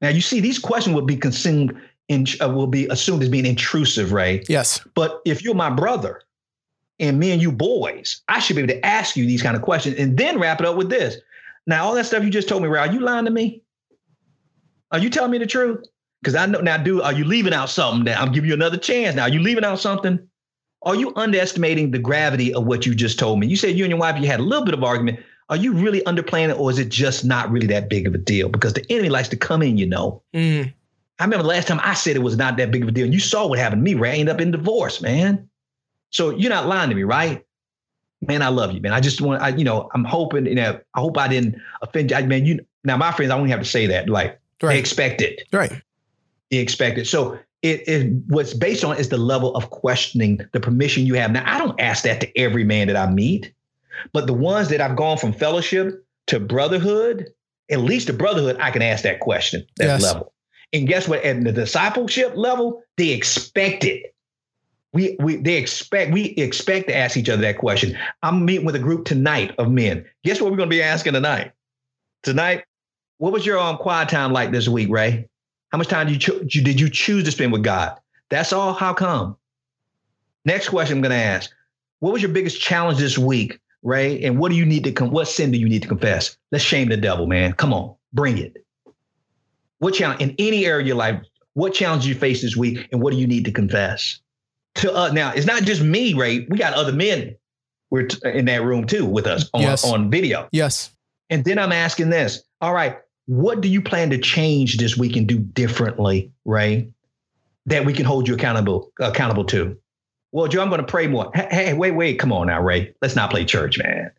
Now 0.00 0.08
you 0.08 0.20
see 0.20 0.40
these 0.40 0.58
questions 0.58 0.94
will 0.94 1.02
be 1.02 1.16
consumed 1.16 1.78
in 2.08 2.26
uh, 2.40 2.48
will 2.48 2.66
be 2.66 2.86
assumed 2.86 3.22
as 3.22 3.28
being 3.28 3.46
intrusive, 3.46 4.12
Ray. 4.12 4.42
Yes. 4.48 4.80
But 4.94 5.20
if 5.24 5.42
you're 5.44 5.54
my 5.54 5.70
brother 5.70 6.22
and 6.98 7.18
me 7.18 7.30
and 7.30 7.40
you 7.40 7.52
boys, 7.52 8.22
I 8.28 8.38
should 8.38 8.56
be 8.56 8.62
able 8.62 8.74
to 8.74 8.86
ask 8.86 9.16
you 9.16 9.26
these 9.26 9.42
kind 9.42 9.56
of 9.56 9.62
questions 9.62 9.96
and 9.98 10.16
then 10.16 10.38
wrap 10.38 10.60
it 10.60 10.66
up 10.66 10.76
with 10.76 10.88
this. 10.88 11.16
Now, 11.66 11.84
all 11.84 11.94
that 11.94 12.06
stuff 12.06 12.24
you 12.24 12.30
just 12.30 12.48
told 12.48 12.62
me, 12.62 12.68
Ray, 12.68 12.80
are 12.80 12.92
you 12.92 13.00
lying 13.00 13.26
to 13.26 13.30
me? 13.30 13.62
Are 14.90 14.98
you 14.98 15.10
telling 15.10 15.30
me 15.30 15.38
the 15.38 15.46
truth? 15.46 15.84
Because 16.22 16.34
I 16.34 16.46
know 16.46 16.60
now, 16.60 16.78
dude, 16.78 17.02
are 17.02 17.12
you 17.12 17.24
leaving 17.24 17.52
out 17.52 17.68
something 17.68 18.04
now 18.04 18.20
I'm 18.20 18.32
giving 18.32 18.48
you 18.48 18.54
another 18.54 18.78
chance? 18.78 19.14
Now, 19.14 19.24
are 19.24 19.28
you 19.28 19.40
leaving 19.40 19.64
out 19.64 19.78
something? 19.78 20.27
Are 20.82 20.94
you 20.94 21.12
underestimating 21.16 21.90
the 21.90 21.98
gravity 21.98 22.54
of 22.54 22.64
what 22.64 22.86
you 22.86 22.94
just 22.94 23.18
told 23.18 23.40
me? 23.40 23.46
You 23.46 23.56
said 23.56 23.76
you 23.76 23.84
and 23.84 23.90
your 23.90 23.98
wife, 23.98 24.20
you 24.20 24.26
had 24.26 24.40
a 24.40 24.44
little 24.44 24.64
bit 24.64 24.74
of 24.74 24.84
argument. 24.84 25.20
Are 25.48 25.56
you 25.56 25.72
really 25.72 26.02
underplaying 26.02 26.50
it, 26.50 26.58
or 26.58 26.70
is 26.70 26.78
it 26.78 26.90
just 26.90 27.24
not 27.24 27.50
really 27.50 27.66
that 27.68 27.88
big 27.88 28.06
of 28.06 28.14
a 28.14 28.18
deal? 28.18 28.48
Because 28.48 28.74
the 28.74 28.84
enemy 28.92 29.08
likes 29.08 29.28
to 29.30 29.36
come 29.36 29.62
in, 29.62 29.78
you 29.78 29.86
know. 29.86 30.22
Mm. 30.34 30.72
I 31.18 31.24
remember 31.24 31.42
the 31.42 31.48
last 31.48 31.66
time 31.66 31.80
I 31.82 31.94
said 31.94 32.16
it 32.16 32.22
was 32.22 32.36
not 32.36 32.56
that 32.58 32.70
big 32.70 32.82
of 32.82 32.88
a 32.88 32.92
deal, 32.92 33.04
and 33.04 33.14
you 33.14 33.20
saw 33.20 33.46
what 33.46 33.58
happened 33.58 33.80
to 33.80 33.84
me, 33.84 33.98
Ray. 33.98 34.10
I 34.10 34.14
ended 34.14 34.34
up 34.34 34.40
in 34.40 34.50
divorce, 34.50 35.00
man. 35.00 35.48
So 36.10 36.30
you're 36.30 36.50
not 36.50 36.66
lying 36.66 36.90
to 36.90 36.96
me, 36.96 37.02
right? 37.02 37.44
Man, 38.20 38.42
I 38.42 38.48
love 38.48 38.72
you, 38.72 38.80
man. 38.80 38.92
I 38.92 39.00
just 39.00 39.20
want, 39.20 39.42
I, 39.42 39.48
you 39.48 39.64
know, 39.64 39.88
I'm 39.94 40.04
hoping, 40.04 40.46
you 40.46 40.54
know, 40.54 40.78
I 40.94 41.00
hope 41.00 41.16
I 41.18 41.28
didn't 41.28 41.56
offend 41.82 42.10
you. 42.10 42.16
I, 42.16 42.22
man, 42.22 42.44
you 42.44 42.64
now 42.84 42.96
my 42.96 43.12
friends, 43.12 43.30
I 43.30 43.38
don't 43.38 43.48
have 43.48 43.60
to 43.60 43.64
say 43.64 43.86
that. 43.86 44.08
Like 44.08 44.38
right. 44.62 44.74
they 44.74 44.78
expect 44.78 45.20
it. 45.20 45.42
Right. 45.52 45.72
They 46.50 46.58
expect 46.58 46.98
it. 46.98 47.06
So 47.06 47.38
it, 47.62 47.88
it 47.88 48.12
what's 48.28 48.54
based 48.54 48.84
on 48.84 48.96
is 48.96 49.08
the 49.08 49.18
level 49.18 49.54
of 49.56 49.70
questioning, 49.70 50.40
the 50.52 50.60
permission 50.60 51.06
you 51.06 51.14
have. 51.14 51.30
Now, 51.30 51.42
I 51.46 51.58
don't 51.58 51.78
ask 51.80 52.04
that 52.04 52.20
to 52.20 52.38
every 52.38 52.64
man 52.64 52.86
that 52.86 52.96
I 52.96 53.10
meet, 53.10 53.52
but 54.12 54.26
the 54.26 54.34
ones 54.34 54.68
that 54.68 54.80
I've 54.80 54.96
gone 54.96 55.18
from 55.18 55.32
fellowship 55.32 56.04
to 56.28 56.38
brotherhood, 56.38 57.26
at 57.70 57.80
least 57.80 58.06
the 58.06 58.12
brotherhood, 58.12 58.56
I 58.60 58.70
can 58.70 58.82
ask 58.82 59.02
that 59.02 59.20
question, 59.20 59.66
that 59.76 59.86
yes. 59.86 60.02
level. 60.02 60.32
And 60.72 60.86
guess 60.86 61.08
what? 61.08 61.22
At 61.24 61.42
the 61.44 61.52
discipleship 61.52 62.34
level, 62.36 62.82
they 62.96 63.10
expect 63.10 63.84
it. 63.84 64.14
We, 64.92 65.16
we 65.20 65.36
they 65.36 65.56
expect 65.56 66.12
we 66.12 66.26
expect 66.30 66.88
to 66.88 66.96
ask 66.96 67.16
each 67.16 67.28
other 67.28 67.42
that 67.42 67.58
question. 67.58 67.96
I'm 68.22 68.44
meeting 68.44 68.64
with 68.64 68.74
a 68.74 68.80
group 68.80 69.04
tonight 69.04 69.54
of 69.58 69.70
men. 69.70 70.04
Guess 70.24 70.40
what 70.40 70.50
we're 70.50 70.56
going 70.56 70.70
to 70.70 70.74
be 70.74 70.82
asking 70.82 71.12
tonight? 71.12 71.52
Tonight, 72.22 72.64
what 73.18 73.32
was 73.32 73.44
your 73.44 73.58
um, 73.58 73.76
quiet 73.76 74.08
time 74.08 74.32
like 74.32 74.50
this 74.50 74.66
week, 74.66 74.88
Ray? 74.88 75.28
How 75.70 75.78
much 75.78 75.88
time 75.88 76.06
did 76.06 76.14
you, 76.14 76.18
cho- 76.18 76.44
did 76.44 76.80
you 76.80 76.88
choose 76.88 77.24
to 77.24 77.30
spend 77.30 77.52
with 77.52 77.62
God? 77.62 77.98
That's 78.30 78.52
all. 78.52 78.72
How 78.72 78.92
come? 78.94 79.36
Next 80.44 80.68
question 80.68 80.96
I'm 80.96 81.02
going 81.02 81.10
to 81.10 81.16
ask: 81.16 81.50
What 82.00 82.12
was 82.12 82.22
your 82.22 82.30
biggest 82.30 82.60
challenge 82.60 82.98
this 82.98 83.18
week, 83.18 83.60
Ray? 83.82 84.22
And 84.22 84.38
what 84.38 84.50
do 84.50 84.56
you 84.56 84.64
need 84.64 84.84
to 84.84 84.92
come? 84.92 85.10
What 85.10 85.28
sin 85.28 85.50
do 85.50 85.58
you 85.58 85.68
need 85.68 85.82
to 85.82 85.88
confess? 85.88 86.36
Let's 86.52 86.64
shame 86.64 86.88
the 86.88 86.96
devil, 86.96 87.26
man. 87.26 87.52
Come 87.52 87.72
on, 87.72 87.94
bring 88.12 88.38
it. 88.38 88.64
What 89.78 89.94
challenge 89.94 90.20
in 90.20 90.34
any 90.38 90.66
area 90.66 90.80
of 90.80 90.86
your 90.86 90.96
life? 90.96 91.22
What 91.54 91.74
challenge 91.74 92.06
you 92.06 92.14
face 92.14 92.42
this 92.42 92.56
week, 92.56 92.88
and 92.92 93.02
what 93.02 93.12
do 93.12 93.18
you 93.18 93.26
need 93.26 93.44
to 93.44 93.52
confess? 93.52 94.20
To 94.76 94.94
uh, 94.94 95.12
now, 95.12 95.32
it's 95.32 95.46
not 95.46 95.64
just 95.64 95.82
me, 95.82 96.14
Ray. 96.14 96.46
We 96.48 96.56
got 96.56 96.72
other 96.72 96.92
men. 96.92 97.36
We're 97.90 98.06
t- 98.06 98.18
in 98.24 98.44
that 98.44 98.62
room 98.62 98.86
too 98.86 99.06
with 99.06 99.26
us 99.26 99.48
on, 99.54 99.62
yes. 99.62 99.84
on 99.84 100.10
video. 100.10 100.48
Yes. 100.52 100.94
And 101.30 101.44
then 101.44 101.58
I'm 101.58 101.72
asking 101.72 102.10
this. 102.10 102.42
All 102.60 102.74
right, 102.74 102.98
what 103.28 103.60
do 103.60 103.68
you 103.68 103.82
plan 103.82 104.08
to 104.08 104.18
change 104.18 104.78
this 104.78 104.96
week 104.96 105.14
and 105.14 105.26
do 105.26 105.38
differently, 105.38 106.32
Ray, 106.46 106.88
that 107.66 107.84
we 107.84 107.92
can 107.92 108.06
hold 108.06 108.26
you 108.26 108.34
accountable 108.34 108.90
accountable 108.98 109.44
to? 109.44 109.78
Well, 110.32 110.48
Joe, 110.48 110.62
I'm 110.62 110.70
going 110.70 110.80
to 110.80 110.86
pray 110.86 111.08
more. 111.08 111.30
Hey, 111.34 111.48
hey, 111.50 111.74
wait, 111.74 111.90
wait, 111.90 112.18
come 112.18 112.32
on 112.32 112.46
now, 112.46 112.62
Ray. 112.62 112.94
Let's 113.02 113.16
not 113.16 113.30
play 113.30 113.44
church, 113.44 113.78
man. 113.78 114.10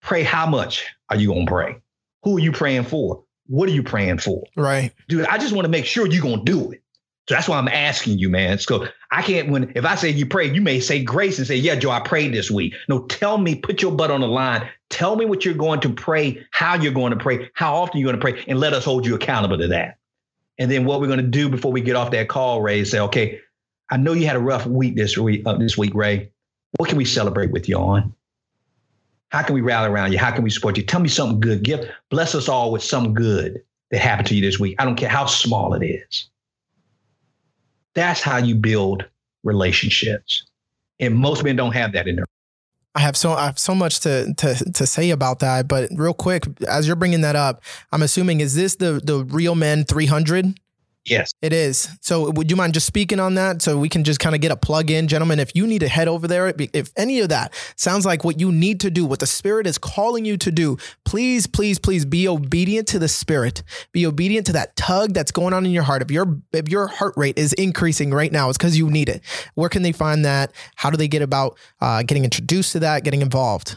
Pray 0.00 0.22
how 0.22 0.46
much 0.46 0.86
are 1.10 1.16
you 1.16 1.28
going 1.28 1.44
to 1.44 1.52
pray? 1.52 1.76
Who 2.22 2.38
are 2.38 2.40
you 2.40 2.50
praying 2.50 2.84
for? 2.84 3.22
What 3.46 3.68
are 3.68 3.72
you 3.72 3.82
praying 3.82 4.18
for? 4.18 4.42
Right. 4.56 4.92
Dude, 5.06 5.26
I 5.26 5.36
just 5.36 5.54
want 5.54 5.66
to 5.66 5.70
make 5.70 5.84
sure 5.84 6.06
you're 6.06 6.22
going 6.22 6.44
to 6.46 6.50
do 6.50 6.72
it. 6.72 6.82
So 7.26 7.34
that's 7.34 7.48
why 7.48 7.56
I'm 7.56 7.68
asking 7.68 8.18
you, 8.18 8.28
man. 8.28 8.58
So 8.58 8.86
I 9.10 9.22
can't 9.22 9.48
when 9.48 9.72
if 9.74 9.84
I 9.84 9.94
say 9.94 10.10
you 10.10 10.26
pray, 10.26 10.52
you 10.52 10.60
may 10.60 10.78
say 10.78 11.02
grace 11.02 11.38
and 11.38 11.46
say, 11.46 11.56
Yeah, 11.56 11.74
Joe, 11.74 11.90
I 11.90 12.00
prayed 12.00 12.34
this 12.34 12.50
week. 12.50 12.74
No, 12.88 13.06
tell 13.06 13.38
me, 13.38 13.54
put 13.54 13.80
your 13.80 13.92
butt 13.92 14.10
on 14.10 14.20
the 14.20 14.28
line. 14.28 14.68
Tell 14.90 15.16
me 15.16 15.24
what 15.24 15.44
you're 15.44 15.54
going 15.54 15.80
to 15.80 15.88
pray, 15.88 16.44
how 16.50 16.74
you're 16.74 16.92
going 16.92 17.12
to 17.12 17.18
pray, 17.18 17.50
how 17.54 17.74
often 17.74 18.00
you're 18.00 18.12
going 18.12 18.20
to 18.20 18.20
pray, 18.20 18.44
and 18.46 18.60
let 18.60 18.74
us 18.74 18.84
hold 18.84 19.06
you 19.06 19.14
accountable 19.14 19.56
to 19.58 19.68
that. 19.68 19.98
And 20.58 20.70
then 20.70 20.84
what 20.84 21.00
we're 21.00 21.06
going 21.06 21.18
to 21.18 21.26
do 21.26 21.48
before 21.48 21.72
we 21.72 21.80
get 21.80 21.96
off 21.96 22.10
that 22.12 22.28
call, 22.28 22.60
Ray, 22.60 22.80
is 22.80 22.90
say, 22.90 23.00
okay, 23.00 23.40
I 23.90 23.96
know 23.96 24.12
you 24.12 24.26
had 24.26 24.36
a 24.36 24.40
rough 24.40 24.66
week 24.66 24.94
this 24.94 25.16
week, 25.16 25.42
uh, 25.46 25.56
this 25.56 25.76
week, 25.76 25.94
Ray. 25.94 26.30
What 26.76 26.88
can 26.88 26.98
we 26.98 27.04
celebrate 27.04 27.50
with 27.50 27.68
you 27.68 27.76
on? 27.76 28.14
How 29.30 29.42
can 29.42 29.54
we 29.54 29.62
rally 29.62 29.88
around 29.88 30.12
you? 30.12 30.18
How 30.18 30.30
can 30.30 30.44
we 30.44 30.50
support 30.50 30.76
you? 30.76 30.84
Tell 30.84 31.00
me 31.00 31.08
something 31.08 31.40
good. 31.40 31.64
Give 31.64 31.90
bless 32.10 32.34
us 32.34 32.48
all 32.48 32.70
with 32.70 32.82
something 32.82 33.14
good 33.14 33.62
that 33.90 34.00
happened 34.00 34.28
to 34.28 34.34
you 34.34 34.42
this 34.42 34.60
week. 34.60 34.76
I 34.78 34.84
don't 34.84 34.96
care 34.96 35.08
how 35.08 35.26
small 35.26 35.74
it 35.74 35.84
is. 35.84 36.28
That's 37.94 38.20
how 38.20 38.38
you 38.38 38.54
build 38.54 39.04
relationships. 39.42 40.44
And 41.00 41.14
most 41.14 41.44
men 41.44 41.56
don't 41.56 41.72
have 41.72 41.92
that 41.92 42.06
in 42.06 42.16
their 42.16 42.26
I 42.96 43.00
have 43.00 43.16
so 43.16 43.32
I 43.32 43.46
have 43.46 43.58
so 43.58 43.74
much 43.74 44.00
to 44.00 44.32
to 44.34 44.54
to 44.72 44.86
say 44.86 45.10
about 45.10 45.40
that, 45.40 45.66
but 45.66 45.90
real 45.96 46.14
quick, 46.14 46.44
as 46.68 46.86
you're 46.86 46.94
bringing 46.94 47.22
that 47.22 47.34
up, 47.34 47.60
I'm 47.90 48.02
assuming 48.02 48.40
is 48.40 48.54
this 48.54 48.76
the 48.76 49.00
the 49.02 49.24
Real 49.24 49.56
Men 49.56 49.84
300? 49.84 50.60
Yes. 51.06 51.34
It 51.42 51.52
is. 51.52 51.88
So 52.00 52.30
would 52.30 52.50
you 52.50 52.56
mind 52.56 52.72
just 52.72 52.86
speaking 52.86 53.20
on 53.20 53.34
that 53.34 53.60
so 53.60 53.78
we 53.78 53.90
can 53.90 54.04
just 54.04 54.20
kind 54.20 54.34
of 54.34 54.40
get 54.40 54.50
a 54.50 54.56
plug 54.56 54.90
in, 54.90 55.06
gentlemen? 55.06 55.38
If 55.38 55.54
you 55.54 55.66
need 55.66 55.80
to 55.80 55.88
head 55.88 56.08
over 56.08 56.26
there, 56.26 56.54
if 56.58 56.90
any 56.96 57.20
of 57.20 57.28
that 57.28 57.52
sounds 57.76 58.06
like 58.06 58.24
what 58.24 58.40
you 58.40 58.50
need 58.50 58.80
to 58.80 58.90
do, 58.90 59.04
what 59.04 59.18
the 59.18 59.26
Spirit 59.26 59.66
is 59.66 59.76
calling 59.76 60.24
you 60.24 60.38
to 60.38 60.50
do, 60.50 60.78
please, 61.04 61.46
please, 61.46 61.78
please 61.78 62.06
be 62.06 62.26
obedient 62.26 62.88
to 62.88 62.98
the 62.98 63.08
Spirit. 63.08 63.62
Be 63.92 64.06
obedient 64.06 64.46
to 64.46 64.52
that 64.54 64.76
tug 64.76 65.12
that's 65.12 65.30
going 65.30 65.52
on 65.52 65.66
in 65.66 65.72
your 65.72 65.82
heart. 65.82 66.00
If 66.00 66.10
your 66.10 66.38
if 66.52 66.68
your 66.68 66.86
heart 66.86 67.14
rate 67.16 67.38
is 67.38 67.52
increasing 67.52 68.10
right 68.10 68.32
now, 68.32 68.48
it's 68.48 68.56
because 68.56 68.78
you 68.78 68.90
need 68.90 69.10
it. 69.10 69.22
Where 69.54 69.68
can 69.68 69.82
they 69.82 69.92
find 69.92 70.24
that? 70.24 70.52
How 70.76 70.88
do 70.88 70.96
they 70.96 71.08
get 71.08 71.20
about 71.20 71.58
uh, 71.82 72.02
getting 72.02 72.24
introduced 72.24 72.72
to 72.72 72.80
that, 72.80 73.04
getting 73.04 73.20
involved? 73.20 73.76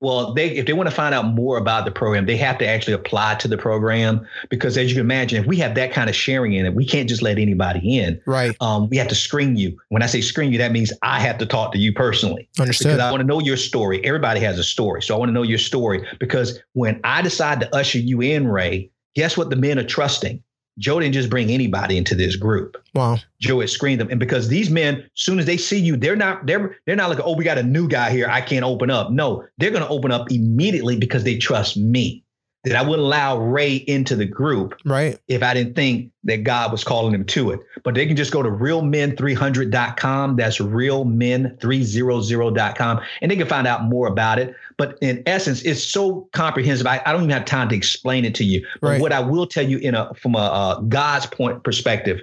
Well, 0.00 0.34
they 0.34 0.50
if 0.50 0.66
they 0.66 0.74
want 0.74 0.90
to 0.90 0.94
find 0.94 1.14
out 1.14 1.26
more 1.26 1.56
about 1.56 1.86
the 1.86 1.90
program, 1.90 2.26
they 2.26 2.36
have 2.36 2.58
to 2.58 2.66
actually 2.66 2.92
apply 2.92 3.36
to 3.36 3.48
the 3.48 3.56
program 3.56 4.26
because, 4.50 4.76
as 4.76 4.90
you 4.90 4.96
can 4.96 5.00
imagine, 5.00 5.40
if 5.40 5.46
we 5.46 5.56
have 5.56 5.74
that 5.76 5.92
kind 5.92 6.10
of 6.10 6.16
sharing 6.16 6.52
in 6.52 6.66
it, 6.66 6.74
we 6.74 6.84
can't 6.84 7.08
just 7.08 7.22
let 7.22 7.38
anybody 7.38 7.98
in. 7.98 8.20
Right. 8.26 8.54
Um, 8.60 8.90
we 8.90 8.98
have 8.98 9.08
to 9.08 9.14
screen 9.14 9.56
you. 9.56 9.78
When 9.88 10.02
I 10.02 10.06
say 10.06 10.20
screen 10.20 10.52
you, 10.52 10.58
that 10.58 10.72
means 10.72 10.92
I 11.02 11.20
have 11.20 11.38
to 11.38 11.46
talk 11.46 11.72
to 11.72 11.78
you 11.78 11.94
personally. 11.94 12.48
Understood. 12.58 12.88
Because 12.88 13.00
I 13.00 13.10
want 13.10 13.22
to 13.22 13.26
know 13.26 13.40
your 13.40 13.56
story. 13.56 14.04
Everybody 14.04 14.40
has 14.40 14.58
a 14.58 14.64
story, 14.64 15.02
so 15.02 15.14
I 15.14 15.18
want 15.18 15.30
to 15.30 15.32
know 15.32 15.42
your 15.42 15.58
story 15.58 16.06
because 16.20 16.60
when 16.74 17.00
I 17.02 17.22
decide 17.22 17.60
to 17.60 17.74
usher 17.74 17.98
you 17.98 18.20
in, 18.20 18.48
Ray, 18.48 18.90
guess 19.14 19.36
what? 19.36 19.48
The 19.48 19.56
men 19.56 19.78
are 19.78 19.84
trusting. 19.84 20.42
Joe 20.78 21.00
didn't 21.00 21.14
just 21.14 21.30
bring 21.30 21.50
anybody 21.50 21.96
into 21.96 22.14
this 22.14 22.36
group. 22.36 22.76
Wow. 22.94 23.18
Joe 23.40 23.60
had 23.60 23.70
screened 23.70 24.00
them. 24.00 24.10
And 24.10 24.20
because 24.20 24.48
these 24.48 24.70
men, 24.70 24.96
as 24.96 25.10
soon 25.14 25.38
as 25.38 25.46
they 25.46 25.56
see 25.56 25.78
you, 25.78 25.96
they're 25.96 26.16
not, 26.16 26.46
they're 26.46 26.76
they're 26.86 26.96
not 26.96 27.10
like, 27.10 27.20
oh, 27.22 27.34
we 27.34 27.44
got 27.44 27.58
a 27.58 27.62
new 27.62 27.88
guy 27.88 28.10
here. 28.10 28.28
I 28.28 28.40
can't 28.40 28.64
open 28.64 28.90
up. 28.90 29.10
No, 29.10 29.44
they're 29.58 29.70
gonna 29.70 29.88
open 29.88 30.10
up 30.10 30.30
immediately 30.30 30.98
because 30.98 31.24
they 31.24 31.38
trust 31.38 31.76
me 31.76 32.24
that 32.66 32.76
I 32.76 32.82
wouldn't 32.82 33.06
allow 33.06 33.38
Ray 33.38 33.76
into 33.76 34.16
the 34.16 34.26
group 34.26 34.74
right. 34.84 35.16
if 35.28 35.44
I 35.44 35.54
didn't 35.54 35.76
think 35.76 36.10
that 36.24 36.42
God 36.42 36.72
was 36.72 36.82
calling 36.82 37.12
them 37.12 37.24
to 37.26 37.52
it. 37.52 37.60
But 37.84 37.94
they 37.94 38.06
can 38.06 38.16
just 38.16 38.32
go 38.32 38.42
to 38.42 38.48
realmen300.com. 38.48 40.34
That's 40.34 40.58
realmen300.com. 40.58 43.00
And 43.22 43.30
they 43.30 43.36
can 43.36 43.46
find 43.46 43.68
out 43.68 43.84
more 43.84 44.08
about 44.08 44.40
it. 44.40 44.56
But 44.78 44.98
in 45.00 45.22
essence, 45.26 45.62
it's 45.62 45.82
so 45.82 46.28
comprehensive. 46.32 46.86
I, 46.86 47.00
I 47.06 47.12
don't 47.12 47.22
even 47.22 47.30
have 47.30 47.46
time 47.46 47.68
to 47.70 47.76
explain 47.76 48.24
it 48.24 48.34
to 48.36 48.44
you. 48.44 48.66
But 48.80 48.88
right. 48.88 49.00
what 49.00 49.12
I 49.12 49.20
will 49.20 49.46
tell 49.46 49.66
you 49.66 49.78
in 49.78 49.94
a 49.94 50.12
from 50.14 50.34
a, 50.34 50.38
a 50.78 50.84
God's 50.88 51.26
point 51.26 51.64
perspective, 51.64 52.20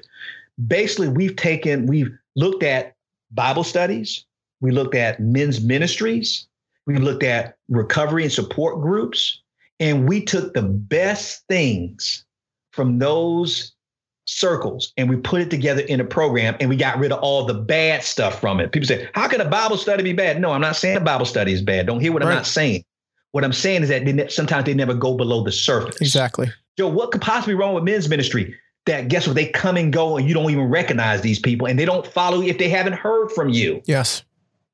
basically 0.67 1.09
we've 1.09 1.35
taken, 1.35 1.87
we've 1.87 2.11
looked 2.35 2.63
at 2.63 2.95
Bible 3.31 3.63
studies, 3.63 4.25
we 4.61 4.71
looked 4.71 4.95
at 4.95 5.19
men's 5.19 5.61
ministries, 5.61 6.47
we 6.85 6.97
looked 6.97 7.23
at 7.23 7.57
recovery 7.69 8.23
and 8.23 8.31
support 8.31 8.81
groups 8.81 9.41
And 9.79 10.07
we 10.07 10.23
took 10.23 10.53
the 10.53 10.61
best 10.61 11.43
things 11.49 12.25
from 12.71 12.99
those 12.99 13.72
circles 14.25 14.93
and 14.97 15.09
we 15.09 15.17
put 15.17 15.41
it 15.41 15.49
together 15.49 15.81
in 15.81 15.99
a 15.99 16.03
program 16.03 16.55
and 16.59 16.69
we 16.69 16.75
got 16.75 16.97
rid 16.97 17.12
of 17.12 17.19
all 17.19 17.45
the 17.45 17.53
bad 17.53 18.03
stuff 18.03 18.39
from 18.39 18.59
it. 18.59 18.71
People 18.71 18.88
say, 18.88 19.09
How 19.13 19.27
can 19.27 19.41
a 19.41 19.49
Bible 19.49 19.77
study 19.77 20.03
be 20.03 20.13
bad? 20.13 20.39
No, 20.39 20.51
I'm 20.51 20.62
not 20.62 20.75
saying 20.75 20.97
a 20.97 21.01
Bible 21.01 21.25
study 21.25 21.53
is 21.53 21.62
bad. 21.62 21.88
Don't 21.88 21.99
hear 21.99 22.12
what 22.12 22.23
right. 22.23 22.29
I'm 22.29 22.36
not 22.36 22.47
saying. 22.47 22.83
What 23.31 23.43
I'm 23.43 23.53
saying 23.53 23.83
is 23.83 23.89
that 23.89 24.05
they, 24.05 24.27
sometimes 24.27 24.65
they 24.65 24.73
never 24.73 24.93
go 24.93 25.15
below 25.15 25.43
the 25.43 25.51
surface. 25.51 25.99
Exactly. 25.99 26.51
Joe, 26.77 26.88
what 26.88 27.12
could 27.12 27.21
possibly 27.21 27.53
be 27.53 27.59
wrong 27.59 27.73
with 27.73 27.83
men's 27.83 28.07
ministry? 28.07 28.55
That 28.86 29.07
guess 29.07 29.27
what? 29.27 29.36
They 29.36 29.47
come 29.47 29.77
and 29.77 29.91
go 29.91 30.17
and 30.17 30.27
you 30.27 30.33
don't 30.33 30.51
even 30.51 30.65
recognize 30.65 31.21
these 31.21 31.39
people 31.39 31.67
and 31.67 31.79
they 31.79 31.86
don't 31.86 32.05
follow 32.05 32.41
if 32.41 32.57
they 32.57 32.69
haven't 32.69 32.93
heard 32.93 33.31
from 33.31 33.49
you. 33.49 33.81
Yes. 33.86 34.23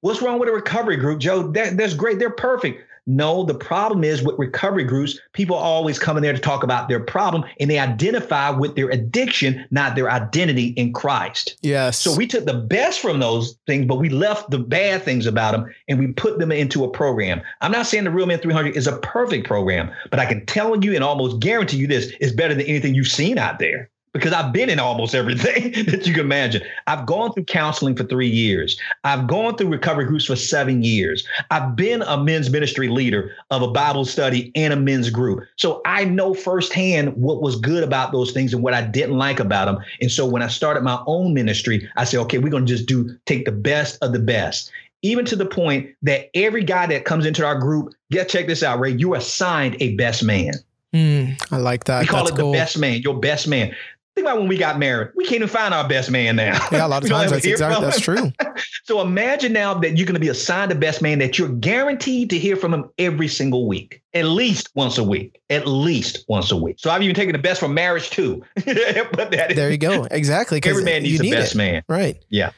What's 0.02 0.22
wrong 0.22 0.40
with 0.40 0.50
a 0.50 0.52
recovery 0.52 0.96
group, 0.96 1.20
Joe? 1.20 1.52
That, 1.52 1.78
that's 1.78 1.94
great. 1.94 2.20
They're 2.20 2.30
perfect. 2.30 2.84
No, 3.08 3.44
the 3.44 3.54
problem 3.54 4.04
is 4.04 4.22
with 4.22 4.38
recovery 4.38 4.84
groups, 4.84 5.20
people 5.34 5.56
always 5.56 5.98
come 6.00 6.18
in 6.18 6.24
there 6.24 6.34
to 6.34 6.40
talk 6.40 6.64
about 6.64 6.90
their 6.90 7.00
problem 7.00 7.44
and 7.60 7.70
they 7.70 7.80
identify 7.80 8.50
with 8.50 8.76
their 8.76 8.90
addiction, 8.90 9.66
not 9.72 9.96
their 9.96 10.10
identity 10.10 10.68
in 10.70 10.94
Christ. 10.94 11.58
Yes. 11.62 11.98
So 11.98 12.16
we 12.16 12.28
took 12.28 12.46
the 12.46 12.54
best 12.54 13.00
from 13.00 13.20
those 13.20 13.58
things, 13.66 13.86
but 13.86 13.96
we 13.96 14.10
left 14.10 14.52
the 14.52 14.60
bad 14.60 15.04
things 15.04 15.26
about 15.26 15.52
them 15.52 15.74
and 15.88 16.00
we 16.00 16.08
put 16.08 16.40
them 16.40 16.52
into 16.52 16.84
a 16.84 16.90
program. 16.90 17.42
I'm 17.62 17.72
not 17.72 17.88
saying 17.88 18.04
the 18.04 18.12
Real 18.12 18.28
Men 18.28 18.40
300 18.40 18.76
is 18.76 18.88
a 18.88 18.98
perfect 18.98 19.48
program, 19.48 19.92
but 20.10 20.20
I 20.20 20.26
can 20.26 20.46
tell 20.46 20.78
you 20.84 20.94
and 20.94 21.04
almost 21.04 21.40
guarantee 21.40 21.78
you 21.78 21.88
this 21.88 22.12
is 22.20 22.32
better 22.32 22.54
than 22.54 22.66
anything 22.66 22.96
you've 22.96 23.08
seen 23.08 23.38
out 23.38 23.60
there 23.60 23.90
because 24.14 24.34
I've 24.34 24.52
been 24.52 24.70
in 24.70 24.80
almost 24.80 25.14
everything 25.14 25.72
that 25.86 26.06
you 26.06 26.14
can 26.14 26.26
imagine. 26.26 26.62
I've 26.88 27.06
gone 27.06 27.34
through 27.34 27.46
counseling 27.46 27.96
for 27.96 28.04
three 28.04 28.30
years. 28.30 28.80
I've 29.04 29.28
gone 29.28 29.56
through 29.56 29.70
recovery 29.70 30.06
groups 30.06 30.26
for 30.26 30.36
seven 30.36 30.84
years. 30.84 31.28
I've 31.52 31.76
been 31.76 32.02
a 32.02 32.22
men's 32.22 32.50
ministry 32.50 32.90
leader 32.90 33.36
of 33.52 33.62
a 33.62 33.68
Bible 33.68 34.06
study 34.06 34.52
and 34.56 34.74
a 34.74 34.76
men's 34.76 35.10
group. 35.10 35.44
So 35.58 35.82
I 35.86 36.06
know 36.06 36.34
firsthand 36.34 37.16
what 37.16 37.42
was 37.42 37.56
good 37.56 37.84
about 37.84 38.12
those 38.12 38.32
things 38.32 38.54
and 38.54 38.64
what 38.64 38.74
I 38.74 38.82
didn't 38.82 39.18
like 39.18 39.40
about 39.40 39.66
them. 39.66 39.84
And 40.02 40.12
so 40.12 40.26
when 40.26 40.42
I 40.42 40.48
started 40.48 40.84
my 40.84 41.02
own 41.06 41.34
ministry, 41.34 41.90
I 41.96 42.04
said, 42.04 42.20
okay, 42.22 42.38
we're 42.38 42.50
going 42.50 42.66
to 42.66 42.74
just 42.74 42.88
do 42.88 43.18
take 43.26 43.46
the 43.46 43.52
best 43.52 43.98
of 44.02 44.14
the 44.14 44.20
best. 44.20 44.72
Even 45.02 45.24
to 45.26 45.36
the 45.38 45.46
point 45.46 45.96
that 46.02 46.30
every 46.34 46.64
guy 46.64 46.86
that 46.88 47.06
comes 47.06 47.26
into 47.26 47.46
our 47.46 47.58
group, 47.58 47.94
get 48.12 48.28
check 48.28 48.48
this 48.48 48.64
out, 48.64 48.80
Ray, 48.80 48.92
you 48.92 49.14
are 49.14 49.18
assigned 49.18 49.78
a 49.80 49.96
best 49.96 50.24
man. 50.24 50.52
Mm, 50.94 51.42
I 51.52 51.58
like 51.58 51.86
that. 51.86 52.02
We 52.02 52.08
call 52.08 52.26
That's 52.26 52.38
it 52.38 52.42
cool. 52.42 52.52
the 52.52 52.58
best 52.58 52.78
man, 52.78 53.02
your 53.02 53.20
best 53.20 53.48
man. 53.48 53.76
Think 54.20 54.28
about 54.28 54.40
when 54.40 54.50
we 54.50 54.58
got 54.58 54.78
married. 54.78 55.12
We 55.16 55.24
can't 55.24 55.36
even 55.36 55.48
find 55.48 55.74
our 55.74 55.88
best 55.88 56.12
man 56.12 56.36
now. 56.36 56.60
Yeah, 56.74 56.86
a 56.86 56.90
lot 56.90 57.06
of 57.06 57.10
times 57.10 57.32
that's 57.32 57.46
exactly 57.46 57.86
that's 57.86 58.02
true. 58.02 58.34
so 58.84 59.00
imagine 59.00 59.54
now 59.54 59.74
that 59.76 59.96
you're 59.96 60.06
going 60.06 60.16
to 60.16 60.20
be 60.20 60.28
assigned 60.28 60.74
a 60.74 60.76
best 60.76 61.02
man 61.02 61.20
that 61.20 61.40
you're 61.40 61.48
guaranteed 61.48 62.30
to 62.32 62.38
hear 62.38 62.58
from 62.58 62.74
him 62.74 62.90
every 62.98 63.30
single 63.30 63.66
week, 63.66 64.02
at 64.14 64.26
least 64.26 64.72
once 64.76 64.98
a 64.98 65.06
week, 65.06 65.40
at 65.50 65.66
least 65.68 66.26
once 66.28 66.52
a 66.52 66.58
week. 66.58 66.76
So 66.80 66.90
I've 66.90 67.02
even 67.02 67.16
taken 67.16 67.32
the 67.32 67.40
best 67.40 67.62
from 67.62 67.74
marriage 67.74 68.10
too. 68.10 68.44
but 68.56 68.66
that 68.66 69.54
there 69.56 69.72
you 69.72 69.78
go. 69.78 70.04
Exactly. 70.12 70.60
Every 70.66 70.84
man 70.84 71.04
needs 71.04 71.22
a 71.22 71.30
best 71.30 71.56
it. 71.56 71.58
man. 71.58 71.84
Right. 71.88 72.22
Yeah. 72.28 72.52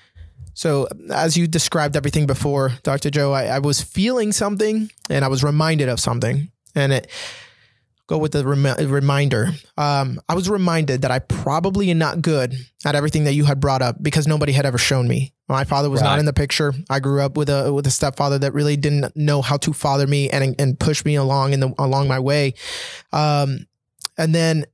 So, 0.55 0.87
as 1.11 1.37
you 1.37 1.45
described 1.45 1.95
everything 1.95 2.25
before, 2.25 2.71
Dr. 2.81 3.11
Joe, 3.11 3.33
I, 3.33 3.45
I 3.45 3.59
was 3.59 3.81
feeling 3.81 4.31
something 4.31 4.89
and 5.11 5.23
I 5.23 5.27
was 5.27 5.43
reminded 5.43 5.89
of 5.89 5.99
something. 5.99 6.49
And 6.73 6.91
it, 6.91 7.07
go 8.11 8.17
with 8.17 8.33
the 8.33 8.45
rem- 8.45 8.91
reminder. 8.91 9.51
Um, 9.77 10.19
I 10.27 10.35
was 10.35 10.49
reminded 10.49 11.03
that 11.03 11.11
I 11.11 11.19
probably 11.19 11.89
am 11.91 11.97
not 11.97 12.21
good 12.21 12.55
at 12.85 12.93
everything 12.93 13.23
that 13.23 13.33
you 13.33 13.45
had 13.45 13.61
brought 13.61 13.81
up 13.81 14.03
because 14.03 14.27
nobody 14.27 14.51
had 14.51 14.65
ever 14.65 14.77
shown 14.77 15.07
me. 15.07 15.33
My 15.47 15.63
father 15.63 15.89
was 15.89 16.01
right. 16.01 16.07
not 16.07 16.19
in 16.19 16.25
the 16.25 16.33
picture. 16.33 16.73
I 16.89 16.99
grew 16.99 17.21
up 17.21 17.37
with 17.37 17.49
a 17.49 17.73
with 17.73 17.87
a 17.87 17.91
stepfather 17.91 18.37
that 18.39 18.53
really 18.53 18.75
didn't 18.75 19.15
know 19.15 19.41
how 19.41 19.57
to 19.57 19.71
father 19.73 20.07
me 20.07 20.29
and 20.29 20.55
and 20.59 20.77
push 20.77 21.05
me 21.05 21.15
along 21.15 21.53
in 21.53 21.61
the 21.61 21.73
along 21.79 22.09
my 22.09 22.19
way. 22.19 22.53
Um, 23.13 23.65
and 24.17 24.35
then 24.35 24.65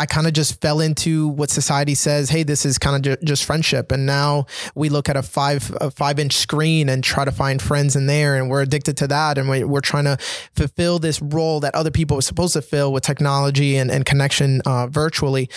I 0.00 0.06
kind 0.06 0.26
of 0.26 0.32
just 0.32 0.62
fell 0.62 0.80
into 0.80 1.28
what 1.28 1.50
society 1.50 1.94
says. 1.94 2.30
Hey, 2.30 2.42
this 2.42 2.64
is 2.64 2.78
kind 2.78 2.96
of 2.96 3.02
ju- 3.02 3.26
just 3.26 3.44
friendship, 3.44 3.92
and 3.92 4.06
now 4.06 4.46
we 4.74 4.88
look 4.88 5.10
at 5.10 5.16
a 5.16 5.22
five 5.22 5.70
a 5.78 5.90
five 5.90 6.18
inch 6.18 6.32
screen 6.32 6.88
and 6.88 7.04
try 7.04 7.26
to 7.26 7.30
find 7.30 7.60
friends 7.60 7.96
in 7.96 8.06
there, 8.06 8.36
and 8.36 8.48
we're 8.48 8.62
addicted 8.62 8.96
to 8.96 9.06
that, 9.08 9.36
and 9.36 9.46
we, 9.50 9.62
are 9.62 9.80
trying 9.82 10.04
to 10.04 10.16
fulfill 10.56 10.98
this 10.98 11.20
role 11.20 11.60
that 11.60 11.74
other 11.74 11.90
people 11.90 12.16
are 12.16 12.22
supposed 12.22 12.54
to 12.54 12.62
fill 12.62 12.94
with 12.94 13.02
technology 13.02 13.76
and 13.76 13.90
and 13.90 14.06
connection 14.06 14.62
uh, 14.64 14.86
virtually. 14.86 15.50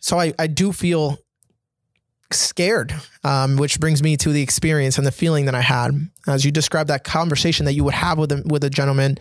So 0.00 0.18
I 0.18 0.32
I 0.38 0.46
do 0.46 0.72
feel 0.72 1.18
scared, 2.34 2.94
um, 3.22 3.56
which 3.56 3.80
brings 3.80 4.02
me 4.02 4.16
to 4.18 4.30
the 4.30 4.42
experience 4.42 4.98
and 4.98 5.06
the 5.06 5.12
feeling 5.12 5.46
that 5.46 5.54
I 5.54 5.60
had 5.60 5.92
as 6.26 6.44
you 6.44 6.50
described 6.50 6.90
that 6.90 7.04
conversation 7.04 7.66
that 7.66 7.74
you 7.74 7.84
would 7.84 7.94
have 7.94 8.18
with 8.18 8.32
a, 8.32 8.42
with 8.46 8.64
a 8.64 8.70
gentleman. 8.70 9.18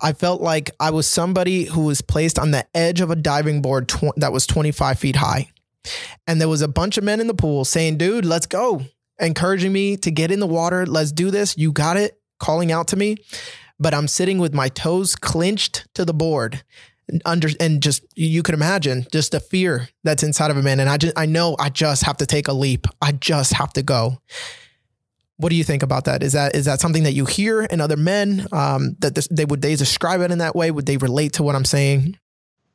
I 0.00 0.12
felt 0.12 0.40
like 0.40 0.70
I 0.80 0.90
was 0.90 1.06
somebody 1.06 1.64
who 1.64 1.84
was 1.84 2.00
placed 2.00 2.38
on 2.38 2.50
the 2.50 2.66
edge 2.74 3.00
of 3.00 3.10
a 3.10 3.16
diving 3.16 3.62
board 3.62 3.88
tw- 3.88 4.16
that 4.16 4.32
was 4.32 4.46
25 4.46 4.98
feet 4.98 5.16
high, 5.16 5.50
and 6.26 6.40
there 6.40 6.48
was 6.48 6.62
a 6.62 6.68
bunch 6.68 6.98
of 6.98 7.04
men 7.04 7.20
in 7.20 7.26
the 7.26 7.34
pool 7.34 7.64
saying, 7.64 7.98
"Dude, 7.98 8.24
let's 8.24 8.46
go," 8.46 8.82
encouraging 9.18 9.72
me 9.72 9.96
to 9.98 10.10
get 10.10 10.30
in 10.30 10.40
the 10.40 10.46
water. 10.46 10.86
Let's 10.86 11.12
do 11.12 11.30
this. 11.30 11.56
You 11.56 11.72
got 11.72 11.96
it. 11.96 12.18
Calling 12.38 12.72
out 12.72 12.88
to 12.88 12.96
me, 12.96 13.18
but 13.78 13.94
I'm 13.94 14.08
sitting 14.08 14.38
with 14.38 14.52
my 14.52 14.68
toes 14.68 15.14
clinched 15.14 15.86
to 15.94 16.04
the 16.04 16.12
board 16.12 16.64
under 17.24 17.48
and 17.60 17.82
just 17.82 18.04
you 18.16 18.42
could 18.42 18.54
imagine 18.54 19.06
just 19.12 19.32
the 19.32 19.40
fear 19.40 19.88
that's 20.04 20.22
inside 20.22 20.50
of 20.50 20.56
a 20.56 20.62
man. 20.62 20.80
And 20.80 20.88
i 20.88 20.96
just 20.96 21.18
i 21.18 21.26
know 21.26 21.56
i 21.58 21.68
just 21.68 22.04
have 22.04 22.16
to 22.18 22.26
take 22.26 22.48
a 22.48 22.52
leap. 22.52 22.86
I 23.00 23.12
just 23.12 23.52
have 23.54 23.72
to 23.74 23.82
go. 23.82 24.18
What 25.36 25.48
do 25.48 25.56
you 25.56 25.64
think 25.64 25.82
about 25.82 26.04
that? 26.04 26.22
Is 26.22 26.34
that 26.34 26.54
is 26.54 26.66
that 26.66 26.80
something 26.80 27.02
that 27.02 27.12
you 27.12 27.24
hear 27.24 27.62
in 27.62 27.80
other 27.80 27.96
men 27.96 28.46
um, 28.52 28.96
that 29.00 29.14
this, 29.14 29.26
they 29.28 29.44
would 29.44 29.62
they 29.62 29.74
describe 29.74 30.20
it 30.20 30.30
in 30.30 30.38
that 30.38 30.54
way? 30.54 30.70
Would 30.70 30.86
they 30.86 30.96
relate 30.96 31.34
to 31.34 31.42
what 31.42 31.56
i'm 31.56 31.64
saying 31.64 32.18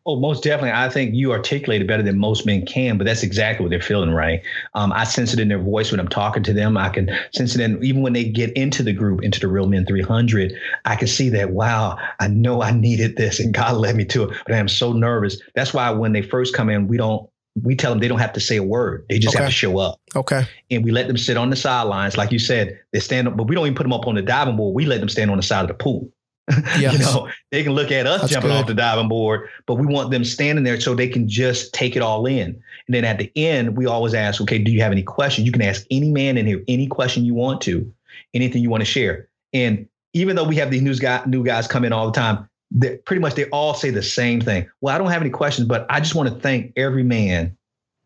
Oh, 0.07 0.15
most 0.15 0.41
definitely. 0.41 0.71
I 0.71 0.87
think 0.87 1.13
you 1.13 1.33
articulate 1.33 1.81
it 1.81 1.87
better 1.87 2.01
than 2.01 2.17
most 2.17 2.45
men 2.45 2.65
can, 2.65 2.97
but 2.97 3.03
that's 3.03 3.23
exactly 3.23 3.65
what 3.65 3.71
they're 3.71 3.81
feeling, 3.81 4.11
right? 4.11 4.41
Um, 4.73 4.93
I 4.93 5.03
sense 5.03 5.33
it 5.33 5.39
in 5.39 5.49
their 5.49 5.61
voice 5.61 5.91
when 5.91 5.99
I'm 5.99 6.07
talking 6.07 6.43
to 6.43 6.53
them. 6.53 6.77
I 6.77 6.87
can 6.87 7.11
sense 7.33 7.55
it 7.55 7.61
in 7.61 7.83
even 7.83 8.03
when 8.03 8.13
they 8.13 8.23
get 8.23 8.53
into 8.53 8.83
the 8.83 8.93
group, 8.93 9.21
into 9.21 9.41
the 9.41 9.49
Real 9.49 9.67
Men 9.67 9.85
300. 9.85 10.53
I 10.85 10.95
can 10.95 11.09
see 11.09 11.27
that, 11.31 11.51
wow, 11.51 11.97
I 12.21 12.29
know 12.29 12.61
I 12.61 12.71
needed 12.71 13.17
this 13.17 13.41
and 13.41 13.53
God 13.53 13.75
led 13.75 13.97
me 13.97 14.05
to 14.05 14.23
it, 14.23 14.37
but 14.45 14.55
I 14.55 14.59
am 14.59 14.69
so 14.69 14.93
nervous. 14.93 15.41
That's 15.55 15.73
why 15.73 15.89
when 15.89 16.13
they 16.13 16.21
first 16.21 16.55
come 16.55 16.69
in, 16.69 16.87
we 16.87 16.95
don't, 16.95 17.29
we 17.61 17.75
tell 17.75 17.91
them 17.91 17.99
they 17.99 18.07
don't 18.07 18.19
have 18.19 18.33
to 18.33 18.39
say 18.39 18.55
a 18.55 18.63
word. 18.63 19.05
They 19.09 19.19
just 19.19 19.35
okay. 19.35 19.43
have 19.43 19.51
to 19.51 19.55
show 19.55 19.77
up. 19.77 19.99
Okay. 20.15 20.47
And 20.71 20.85
we 20.85 20.91
let 20.91 21.07
them 21.07 21.17
sit 21.17 21.35
on 21.35 21.49
the 21.49 21.57
sidelines. 21.57 22.15
Like 22.15 22.31
you 22.31 22.39
said, 22.39 22.79
they 22.93 23.01
stand 23.01 23.27
up, 23.27 23.35
but 23.35 23.49
we 23.49 23.55
don't 23.55 23.65
even 23.65 23.75
put 23.75 23.83
them 23.83 23.93
up 23.93 24.07
on 24.07 24.15
the 24.15 24.21
diving 24.21 24.55
board. 24.55 24.73
We 24.73 24.85
let 24.85 25.01
them 25.01 25.09
stand 25.09 25.31
on 25.31 25.37
the 25.37 25.43
side 25.43 25.63
of 25.63 25.67
the 25.67 25.73
pool. 25.73 26.09
Yes. 26.79 26.93
you 26.93 26.99
know, 26.99 27.29
they 27.51 27.63
can 27.63 27.73
look 27.73 27.91
at 27.91 28.07
us 28.07 28.21
That's 28.21 28.33
jumping 28.33 28.51
good. 28.51 28.57
off 28.57 28.67
the 28.67 28.73
diving 28.73 29.09
board, 29.09 29.49
but 29.65 29.75
we 29.75 29.85
want 29.85 30.11
them 30.11 30.23
standing 30.23 30.63
there 30.63 30.79
so 30.79 30.95
they 30.95 31.09
can 31.09 31.27
just 31.27 31.73
take 31.73 31.95
it 31.95 32.01
all 32.01 32.25
in. 32.25 32.61
And 32.87 32.95
then 32.95 33.03
at 33.03 33.17
the 33.17 33.31
end, 33.35 33.75
we 33.75 33.85
always 33.85 34.13
ask, 34.13 34.39
okay, 34.41 34.57
do 34.57 34.71
you 34.71 34.81
have 34.81 34.91
any 34.91 35.03
questions? 35.03 35.45
You 35.45 35.51
can 35.51 35.61
ask 35.61 35.85
any 35.91 36.09
man 36.09 36.37
in 36.37 36.45
here 36.45 36.63
any 36.67 36.87
question 36.87 37.25
you 37.25 37.33
want 37.33 37.61
to, 37.61 37.91
anything 38.33 38.61
you 38.61 38.69
want 38.69 38.81
to 38.81 38.85
share. 38.85 39.27
And 39.53 39.87
even 40.13 40.35
though 40.35 40.45
we 40.45 40.55
have 40.55 40.71
these 40.71 40.81
new 40.81 40.95
guys, 40.95 41.25
new 41.27 41.43
guys 41.43 41.67
come 41.67 41.83
in 41.83 41.91
all 41.91 42.05
the 42.05 42.17
time, 42.17 42.47
that 42.71 43.05
pretty 43.05 43.21
much 43.21 43.35
they 43.35 43.45
all 43.49 43.73
say 43.73 43.89
the 43.89 44.03
same 44.03 44.41
thing. 44.41 44.69
Well, 44.81 44.95
I 44.95 44.97
don't 44.97 45.11
have 45.11 45.21
any 45.21 45.29
questions, 45.29 45.67
but 45.67 45.85
I 45.89 45.99
just 45.99 46.15
want 46.15 46.29
to 46.29 46.35
thank 46.35 46.73
every 46.75 47.03
man 47.03 47.57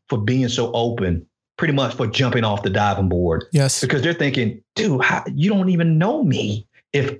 for 0.09 0.17
being 0.17 0.49
so 0.49 0.71
open 0.73 1.25
pretty 1.57 1.73
much 1.73 1.93
for 1.95 2.07
jumping 2.07 2.43
off 2.43 2.63
the 2.63 2.69
diving 2.69 3.07
board. 3.07 3.45
Yes. 3.51 3.81
Because 3.81 4.01
they're 4.01 4.13
thinking, 4.13 4.63
dude, 4.75 5.03
how, 5.03 5.23
you 5.33 5.49
don't 5.49 5.69
even 5.69 5.97
know 5.97 6.23
me. 6.23 6.67
If 6.91 7.19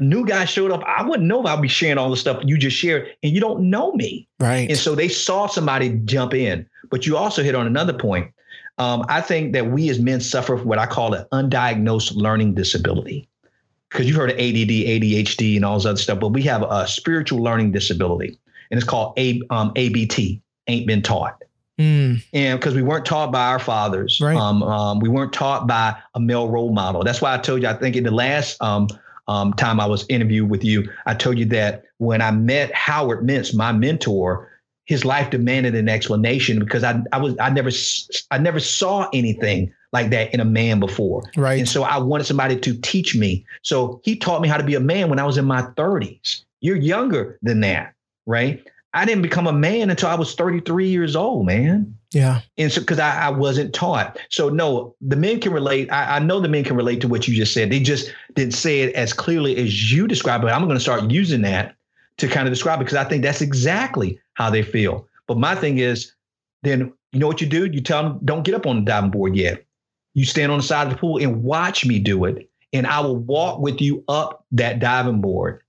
new 0.00 0.26
guy 0.26 0.44
showed 0.44 0.70
up, 0.70 0.82
I 0.84 1.02
wouldn't 1.02 1.28
know 1.28 1.40
if 1.40 1.46
I'd 1.46 1.62
be 1.62 1.68
sharing 1.68 1.98
all 1.98 2.10
the 2.10 2.16
stuff 2.16 2.42
you 2.44 2.58
just 2.58 2.76
shared, 2.76 3.08
and 3.22 3.32
you 3.32 3.40
don't 3.40 3.70
know 3.70 3.92
me. 3.92 4.28
Right. 4.40 4.68
And 4.68 4.78
so 4.78 4.94
they 4.94 5.08
saw 5.08 5.46
somebody 5.46 6.00
jump 6.04 6.34
in. 6.34 6.66
But 6.90 7.06
you 7.06 7.16
also 7.16 7.42
hit 7.42 7.54
on 7.54 7.66
another 7.66 7.92
point. 7.92 8.32
Um, 8.78 9.04
I 9.08 9.20
think 9.20 9.52
that 9.52 9.70
we 9.70 9.88
as 9.88 10.00
men 10.00 10.20
suffer 10.20 10.56
from 10.56 10.66
what 10.66 10.78
I 10.78 10.86
call 10.86 11.14
an 11.14 11.24
undiagnosed 11.32 12.16
learning 12.16 12.54
disability. 12.54 13.28
Because 13.90 14.08
you've 14.08 14.16
heard 14.16 14.30
of 14.30 14.36
ADD, 14.36 14.70
ADHD, 14.70 15.54
and 15.54 15.64
all 15.64 15.76
this 15.76 15.86
other 15.86 15.98
stuff, 15.98 16.18
but 16.18 16.28
we 16.30 16.42
have 16.42 16.62
a 16.62 16.84
spiritual 16.88 17.40
learning 17.40 17.70
disability, 17.70 18.36
and 18.72 18.78
it's 18.78 18.88
called 18.88 19.16
a, 19.16 19.40
um, 19.50 19.70
ABT, 19.76 20.42
ain't 20.66 20.86
been 20.88 21.00
taught. 21.00 21.40
Mm. 21.78 22.20
And 22.32 22.58
because 22.58 22.74
we 22.74 22.82
weren't 22.82 23.04
taught 23.04 23.30
by 23.30 23.46
our 23.46 23.60
fathers, 23.60 24.20
right. 24.20 24.36
um, 24.36 24.64
um, 24.64 24.98
we 24.98 25.08
weren't 25.08 25.32
taught 25.32 25.68
by 25.68 25.96
a 26.14 26.20
male 26.20 26.48
role 26.48 26.72
model. 26.72 27.04
That's 27.04 27.20
why 27.20 27.34
I 27.34 27.38
told 27.38 27.62
you. 27.62 27.68
I 27.68 27.74
think 27.74 27.94
in 27.94 28.02
the 28.02 28.10
last 28.10 28.60
um, 28.60 28.88
um, 29.28 29.54
time 29.54 29.80
I 29.80 29.86
was 29.86 30.04
interviewed 30.08 30.50
with 30.50 30.64
you, 30.64 30.90
I 31.06 31.14
told 31.14 31.38
you 31.38 31.46
that 31.46 31.84
when 31.98 32.20
I 32.20 32.30
met 32.30 32.74
Howard 32.74 33.26
Mintz, 33.26 33.54
my 33.54 33.72
mentor, 33.72 34.50
his 34.86 35.04
life 35.04 35.30
demanded 35.30 35.74
an 35.74 35.88
explanation 35.88 36.58
because 36.58 36.84
I, 36.84 37.02
I 37.12 37.18
was 37.18 37.34
I 37.38 37.50
never 37.50 37.70
I 38.30 38.38
never 38.38 38.60
saw 38.60 39.08
anything 39.12 39.72
like 39.92 40.10
that 40.10 40.34
in 40.34 40.40
a 40.40 40.44
man 40.44 40.80
before. 40.80 41.22
Right. 41.36 41.58
And 41.58 41.68
so 41.68 41.84
I 41.84 41.98
wanted 41.98 42.24
somebody 42.24 42.58
to 42.60 42.74
teach 42.80 43.14
me. 43.14 43.46
So 43.62 44.00
he 44.04 44.16
taught 44.16 44.42
me 44.42 44.48
how 44.48 44.56
to 44.56 44.64
be 44.64 44.74
a 44.74 44.80
man 44.80 45.08
when 45.08 45.18
I 45.18 45.24
was 45.24 45.38
in 45.38 45.44
my 45.44 45.62
30s. 45.62 46.42
You're 46.60 46.76
younger 46.76 47.38
than 47.42 47.60
that, 47.60 47.94
right? 48.26 48.66
I 48.94 49.04
didn't 49.04 49.22
become 49.22 49.48
a 49.48 49.52
man 49.52 49.90
until 49.90 50.08
I 50.08 50.14
was 50.14 50.34
33 50.34 50.88
years 50.88 51.16
old, 51.16 51.46
man. 51.46 51.98
Yeah. 52.12 52.42
And 52.56 52.72
so, 52.72 52.80
because 52.80 53.00
I, 53.00 53.26
I, 53.26 53.30
wasn't 53.30 53.74
taught. 53.74 54.20
So, 54.30 54.48
no, 54.48 54.94
the 55.00 55.16
men 55.16 55.40
can 55.40 55.52
relate. 55.52 55.90
I, 55.90 56.16
I, 56.16 56.18
know 56.20 56.38
the 56.38 56.48
men 56.48 56.62
can 56.62 56.76
relate 56.76 57.00
to 57.00 57.08
what 57.08 57.26
you 57.26 57.34
just 57.34 57.52
said. 57.52 57.70
They 57.70 57.80
just 57.80 58.14
didn't 58.34 58.54
say 58.54 58.82
it 58.82 58.94
as 58.94 59.12
clearly 59.12 59.56
as 59.56 59.92
you 59.92 60.06
described 60.06 60.44
it. 60.44 60.48
I'm 60.48 60.64
going 60.64 60.76
to 60.76 60.80
start 60.80 61.10
using 61.10 61.42
that 61.42 61.74
to 62.18 62.28
kind 62.28 62.46
of 62.46 62.52
describe 62.52 62.80
it 62.80 62.84
because 62.84 62.96
I 62.96 63.02
think 63.02 63.24
that's 63.24 63.40
exactly 63.40 64.20
how 64.34 64.48
they 64.48 64.62
feel. 64.62 65.08
But 65.26 65.38
my 65.38 65.56
thing 65.56 65.78
is, 65.78 66.12
then 66.62 66.92
you 67.12 67.18
know 67.18 67.26
what 67.26 67.40
you 67.40 67.48
do? 67.48 67.66
You 67.66 67.80
tell 67.80 68.04
them, 68.04 68.20
don't 68.24 68.44
get 68.44 68.54
up 68.54 68.64
on 68.64 68.76
the 68.76 68.82
diving 68.82 69.10
board 69.10 69.34
yet. 69.34 69.64
You 70.14 70.24
stand 70.24 70.52
on 70.52 70.58
the 70.58 70.64
side 70.64 70.86
of 70.86 70.92
the 70.92 70.98
pool 70.98 71.20
and 71.20 71.42
watch 71.42 71.84
me 71.84 71.98
do 71.98 72.24
it. 72.26 72.48
And 72.72 72.86
I 72.86 73.00
will 73.00 73.16
walk 73.16 73.58
with 73.58 73.80
you 73.80 74.04
up 74.06 74.44
that 74.52 74.78
diving 74.78 75.20
board. 75.20 75.63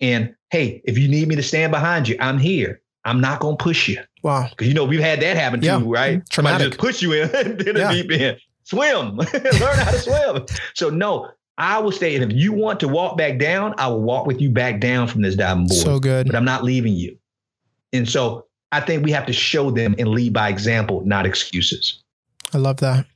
And 0.00 0.34
hey, 0.50 0.82
if 0.84 0.98
you 0.98 1.08
need 1.08 1.28
me 1.28 1.36
to 1.36 1.42
stand 1.42 1.72
behind 1.72 2.08
you, 2.08 2.16
I'm 2.20 2.38
here. 2.38 2.80
I'm 3.04 3.20
not 3.20 3.40
going 3.40 3.56
to 3.56 3.62
push 3.62 3.88
you. 3.88 4.00
Wow. 4.22 4.48
Because 4.50 4.66
you 4.68 4.74
know, 4.74 4.84
we've 4.84 5.00
had 5.00 5.20
that 5.20 5.36
happen 5.36 5.62
Yeah. 5.62 5.78
too, 5.78 5.90
right? 5.92 6.18
Mm-hmm. 6.18 6.26
Somebody 6.32 6.56
Traumatic. 6.56 6.68
just 6.72 6.80
push 6.80 7.02
you 7.02 7.12
in 7.12 7.34
into 7.46 7.72
the 7.72 7.78
Yeah. 7.78 7.92
deep 7.92 8.10
end. 8.10 8.38
Swim. 8.64 9.16
Learn 9.60 9.78
how 9.78 9.90
to 9.92 9.98
swim. 9.98 10.44
So 10.74 10.90
no, 10.90 11.28
I 11.56 11.78
will 11.78 11.92
stay. 11.92 12.16
And 12.16 12.30
if 12.30 12.36
you 12.36 12.52
want 12.52 12.80
to 12.80 12.88
walk 12.88 13.16
back 13.16 13.38
down, 13.38 13.74
I 13.78 13.86
will 13.86 14.02
walk 14.02 14.26
with 14.26 14.40
you 14.40 14.50
back 14.50 14.80
down 14.80 15.06
from 15.06 15.22
this 15.22 15.36
diving 15.36 15.66
board. 15.68 15.80
So 15.80 16.00
good. 16.00 16.26
But 16.26 16.34
I'm 16.34 16.44
not 16.44 16.64
leaving 16.64 16.92
you. 16.94 17.16
And 17.92 18.08
so 18.08 18.46
I 18.72 18.80
think 18.80 19.04
we 19.04 19.12
have 19.12 19.24
to 19.26 19.32
show 19.32 19.70
them 19.70 19.94
and 19.98 20.08
lead 20.08 20.32
by 20.32 20.48
example, 20.48 21.02
not 21.06 21.24
excuses. 21.26 22.02
I 22.52 22.58
love 22.58 22.78
that. 22.78 23.06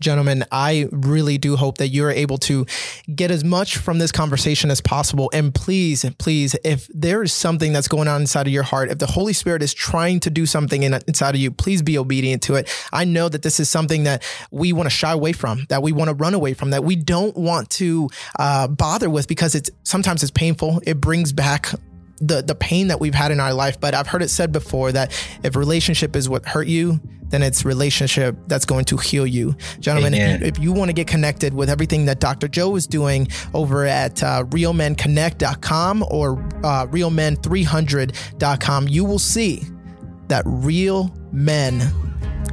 Gentlemen, 0.00 0.44
I 0.50 0.88
really 0.92 1.38
do 1.38 1.56
hope 1.56 1.78
that 1.78 1.88
you're 1.88 2.10
able 2.10 2.38
to 2.38 2.66
get 3.14 3.30
as 3.30 3.44
much 3.44 3.76
from 3.76 3.98
this 3.98 4.12
conversation 4.12 4.70
as 4.70 4.80
possible. 4.80 5.30
And 5.32 5.54
please, 5.54 6.04
please, 6.18 6.56
if 6.64 6.88
there 6.88 7.22
is 7.22 7.32
something 7.32 7.72
that's 7.72 7.88
going 7.88 8.08
on 8.08 8.20
inside 8.20 8.46
of 8.46 8.52
your 8.52 8.62
heart, 8.62 8.90
if 8.90 8.98
the 8.98 9.06
Holy 9.06 9.32
Spirit 9.32 9.62
is 9.62 9.74
trying 9.74 10.20
to 10.20 10.30
do 10.30 10.46
something 10.46 10.82
in, 10.82 10.94
inside 11.06 11.34
of 11.34 11.40
you, 11.40 11.50
please 11.50 11.82
be 11.82 11.98
obedient 11.98 12.42
to 12.44 12.54
it. 12.54 12.70
I 12.92 13.04
know 13.04 13.28
that 13.28 13.42
this 13.42 13.60
is 13.60 13.68
something 13.68 14.04
that 14.04 14.22
we 14.50 14.72
want 14.72 14.86
to 14.86 14.94
shy 14.94 15.12
away 15.12 15.32
from, 15.32 15.66
that 15.68 15.82
we 15.82 15.92
want 15.92 16.08
to 16.08 16.14
run 16.14 16.34
away 16.34 16.54
from, 16.54 16.70
that 16.70 16.84
we 16.84 16.96
don't 16.96 17.36
want 17.36 17.70
to 17.70 18.08
uh, 18.38 18.68
bother 18.68 19.10
with 19.10 19.28
because 19.28 19.54
it's 19.54 19.70
sometimes 19.82 20.22
it's 20.22 20.32
painful. 20.32 20.80
It 20.86 21.00
brings 21.00 21.32
back 21.32 21.68
the 22.18 22.42
the 22.42 22.54
pain 22.54 22.88
that 22.88 23.00
we've 23.00 23.14
had 23.14 23.32
in 23.32 23.40
our 23.40 23.52
life. 23.52 23.80
But 23.80 23.94
I've 23.94 24.06
heard 24.06 24.22
it 24.22 24.28
said 24.28 24.52
before 24.52 24.92
that 24.92 25.12
if 25.42 25.56
relationship 25.56 26.16
is 26.16 26.28
what 26.28 26.46
hurt 26.46 26.66
you, 26.66 27.00
then 27.34 27.42
it's 27.42 27.64
relationship 27.64 28.36
that's 28.46 28.64
going 28.64 28.84
to 28.84 28.96
heal 28.96 29.26
you. 29.26 29.56
Gentlemen, 29.80 30.14
if 30.14 30.40
you, 30.40 30.46
if 30.46 30.58
you 30.60 30.72
want 30.72 30.88
to 30.88 30.92
get 30.92 31.08
connected 31.08 31.52
with 31.52 31.68
everything 31.68 32.04
that 32.04 32.20
Dr. 32.20 32.46
Joe 32.46 32.76
is 32.76 32.86
doing 32.86 33.26
over 33.52 33.86
at 33.86 34.22
uh, 34.22 34.44
realmenconnect.com 34.44 36.04
or 36.10 36.38
uh, 36.62 36.86
realmen300.com, 36.86 38.88
you 38.88 39.04
will 39.04 39.18
see 39.18 39.64
that 40.28 40.44
real 40.46 41.12
men 41.32 41.82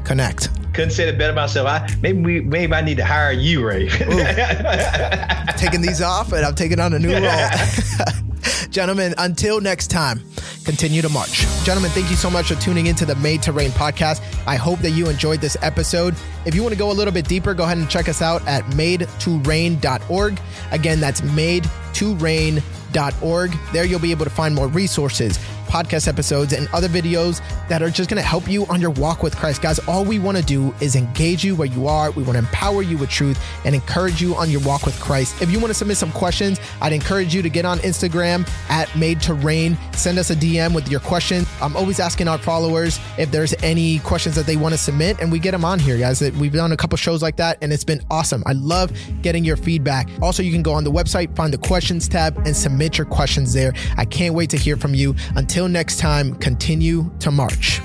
connect. 0.03 0.49
Couldn't 0.73 0.91
say 0.91 1.07
it 1.07 1.19
better 1.19 1.33
myself. 1.33 1.67
I 1.67 1.87
maybe 2.01 2.21
we 2.21 2.41
maybe 2.41 2.73
I 2.73 2.81
need 2.81 2.97
to 2.97 3.05
hire 3.05 3.33
you, 3.33 3.63
Ray. 3.63 3.87
taking 5.57 5.81
these 5.81 6.01
off 6.01 6.31
and 6.31 6.43
I'm 6.43 6.55
taking 6.55 6.79
on 6.79 6.93
a 6.93 6.99
new 6.99 7.11
role. 7.11 7.21
Gentlemen, 8.69 9.13
until 9.17 9.61
next 9.61 9.87
time, 9.87 10.21
continue 10.63 11.01
to 11.01 11.09
march. 11.09 11.45
Gentlemen, 11.63 11.91
thank 11.91 12.09
you 12.09 12.15
so 12.15 12.29
much 12.29 12.47
for 12.47 12.55
tuning 12.61 12.87
into 12.87 13.05
the 13.05 13.15
Made 13.15 13.41
to 13.43 13.51
Reign 13.51 13.71
podcast. 13.71 14.21
I 14.47 14.55
hope 14.55 14.79
that 14.79 14.91
you 14.91 15.09
enjoyed 15.09 15.41
this 15.41 15.57
episode. 15.61 16.15
If 16.45 16.55
you 16.55 16.61
want 16.61 16.73
to 16.73 16.79
go 16.79 16.91
a 16.91 16.93
little 16.93 17.13
bit 17.13 17.27
deeper, 17.27 17.53
go 17.53 17.63
ahead 17.63 17.77
and 17.77 17.89
check 17.89 18.09
us 18.09 18.21
out 18.21 18.45
at 18.47 18.63
made2reign.org. 18.65 20.39
Again, 20.71 20.99
that's 20.99 21.21
made2reign.org. 21.21 23.57
There 23.73 23.85
you'll 23.85 23.99
be 23.99 24.11
able 24.11 24.25
to 24.25 24.31
find 24.31 24.55
more 24.55 24.67
resources, 24.67 25.39
podcast 25.71 26.07
episodes, 26.09 26.51
and 26.51 26.67
other 26.73 26.89
videos 26.89 27.41
that 27.69 27.81
are 27.81 27.89
just 27.89 28.09
going 28.09 28.21
to 28.21 28.27
help 28.27 28.47
you 28.49 28.65
on 28.65 28.81
your 28.81 28.89
walk 28.91 29.23
with 29.23 29.35
Christ. 29.37 29.61
Guys, 29.61 29.79
all 29.87 30.03
we 30.03 30.19
want 30.19 30.35
to 30.37 30.43
do 30.43 30.73
is 30.81 30.97
engage 30.97 31.45
you 31.45 31.55
where 31.55 31.67
you 31.67 31.87
are. 31.87 32.11
We 32.11 32.23
want 32.23 32.33
to 32.33 32.39
empower 32.39 32.81
you 32.81 32.97
with 32.97 33.09
truth 33.09 33.41
and 33.63 33.73
encourage 33.73 34.21
you 34.21 34.35
on 34.35 34.49
your 34.49 34.59
walk 34.61 34.85
with 34.85 34.99
Christ. 34.99 35.41
If 35.41 35.49
you 35.49 35.59
want 35.59 35.69
to 35.69 35.73
submit 35.73 35.95
some 35.95 36.11
questions, 36.11 36.59
I'd 36.81 36.91
encourage 36.91 37.33
you 37.33 37.41
to 37.41 37.49
get 37.49 37.63
on 37.63 37.79
Instagram 37.79 38.47
at 38.69 38.93
Made 38.97 39.21
to 39.21 39.33
Reign. 39.33 39.77
Send 39.93 40.19
us 40.19 40.29
a 40.29 40.35
DM 40.35 40.75
with 40.75 40.89
your 40.89 40.99
question. 40.99 41.45
I'm 41.61 41.77
always 41.77 42.01
asking 42.01 42.27
our 42.27 42.37
followers 42.37 42.99
if 43.17 43.31
there's 43.31 43.53
any 43.63 43.99
questions 43.99 44.35
that 44.35 44.45
they 44.45 44.57
want 44.57 44.73
to 44.73 44.77
submit, 44.77 45.21
and 45.21 45.31
we 45.31 45.39
get 45.39 45.51
them 45.51 45.63
on 45.63 45.79
here, 45.79 45.97
guys. 45.97 46.21
We've 46.21 46.51
done 46.51 46.73
a 46.73 46.77
couple 46.77 46.97
shows 46.97 47.21
like 47.21 47.37
that, 47.37 47.57
and 47.61 47.71
it's 47.71 47.85
been 47.85 48.01
awesome. 48.09 48.43
I 48.45 48.53
love 48.53 48.91
getting 49.21 49.45
your 49.45 49.55
feedback. 49.55 50.09
Also, 50.21 50.43
you 50.43 50.51
can 50.51 50.63
go 50.63 50.73
on 50.73 50.83
the 50.83 50.91
website, 50.91 51.33
find 51.35 51.53
the 51.53 51.57
questions 51.57 52.09
tab, 52.09 52.37
and 52.45 52.55
submit 52.55 52.97
your 52.97 53.05
questions 53.05 53.53
there. 53.53 53.73
I 53.95 54.03
can't 54.03 54.35
wait 54.35 54.49
to 54.49 54.57
hear 54.57 54.75
from 54.75 54.93
you. 54.93 55.15
Until 55.61 55.73
next 55.73 55.99
time, 55.99 56.33
continue 56.37 57.11
to 57.19 57.29
march. 57.29 57.81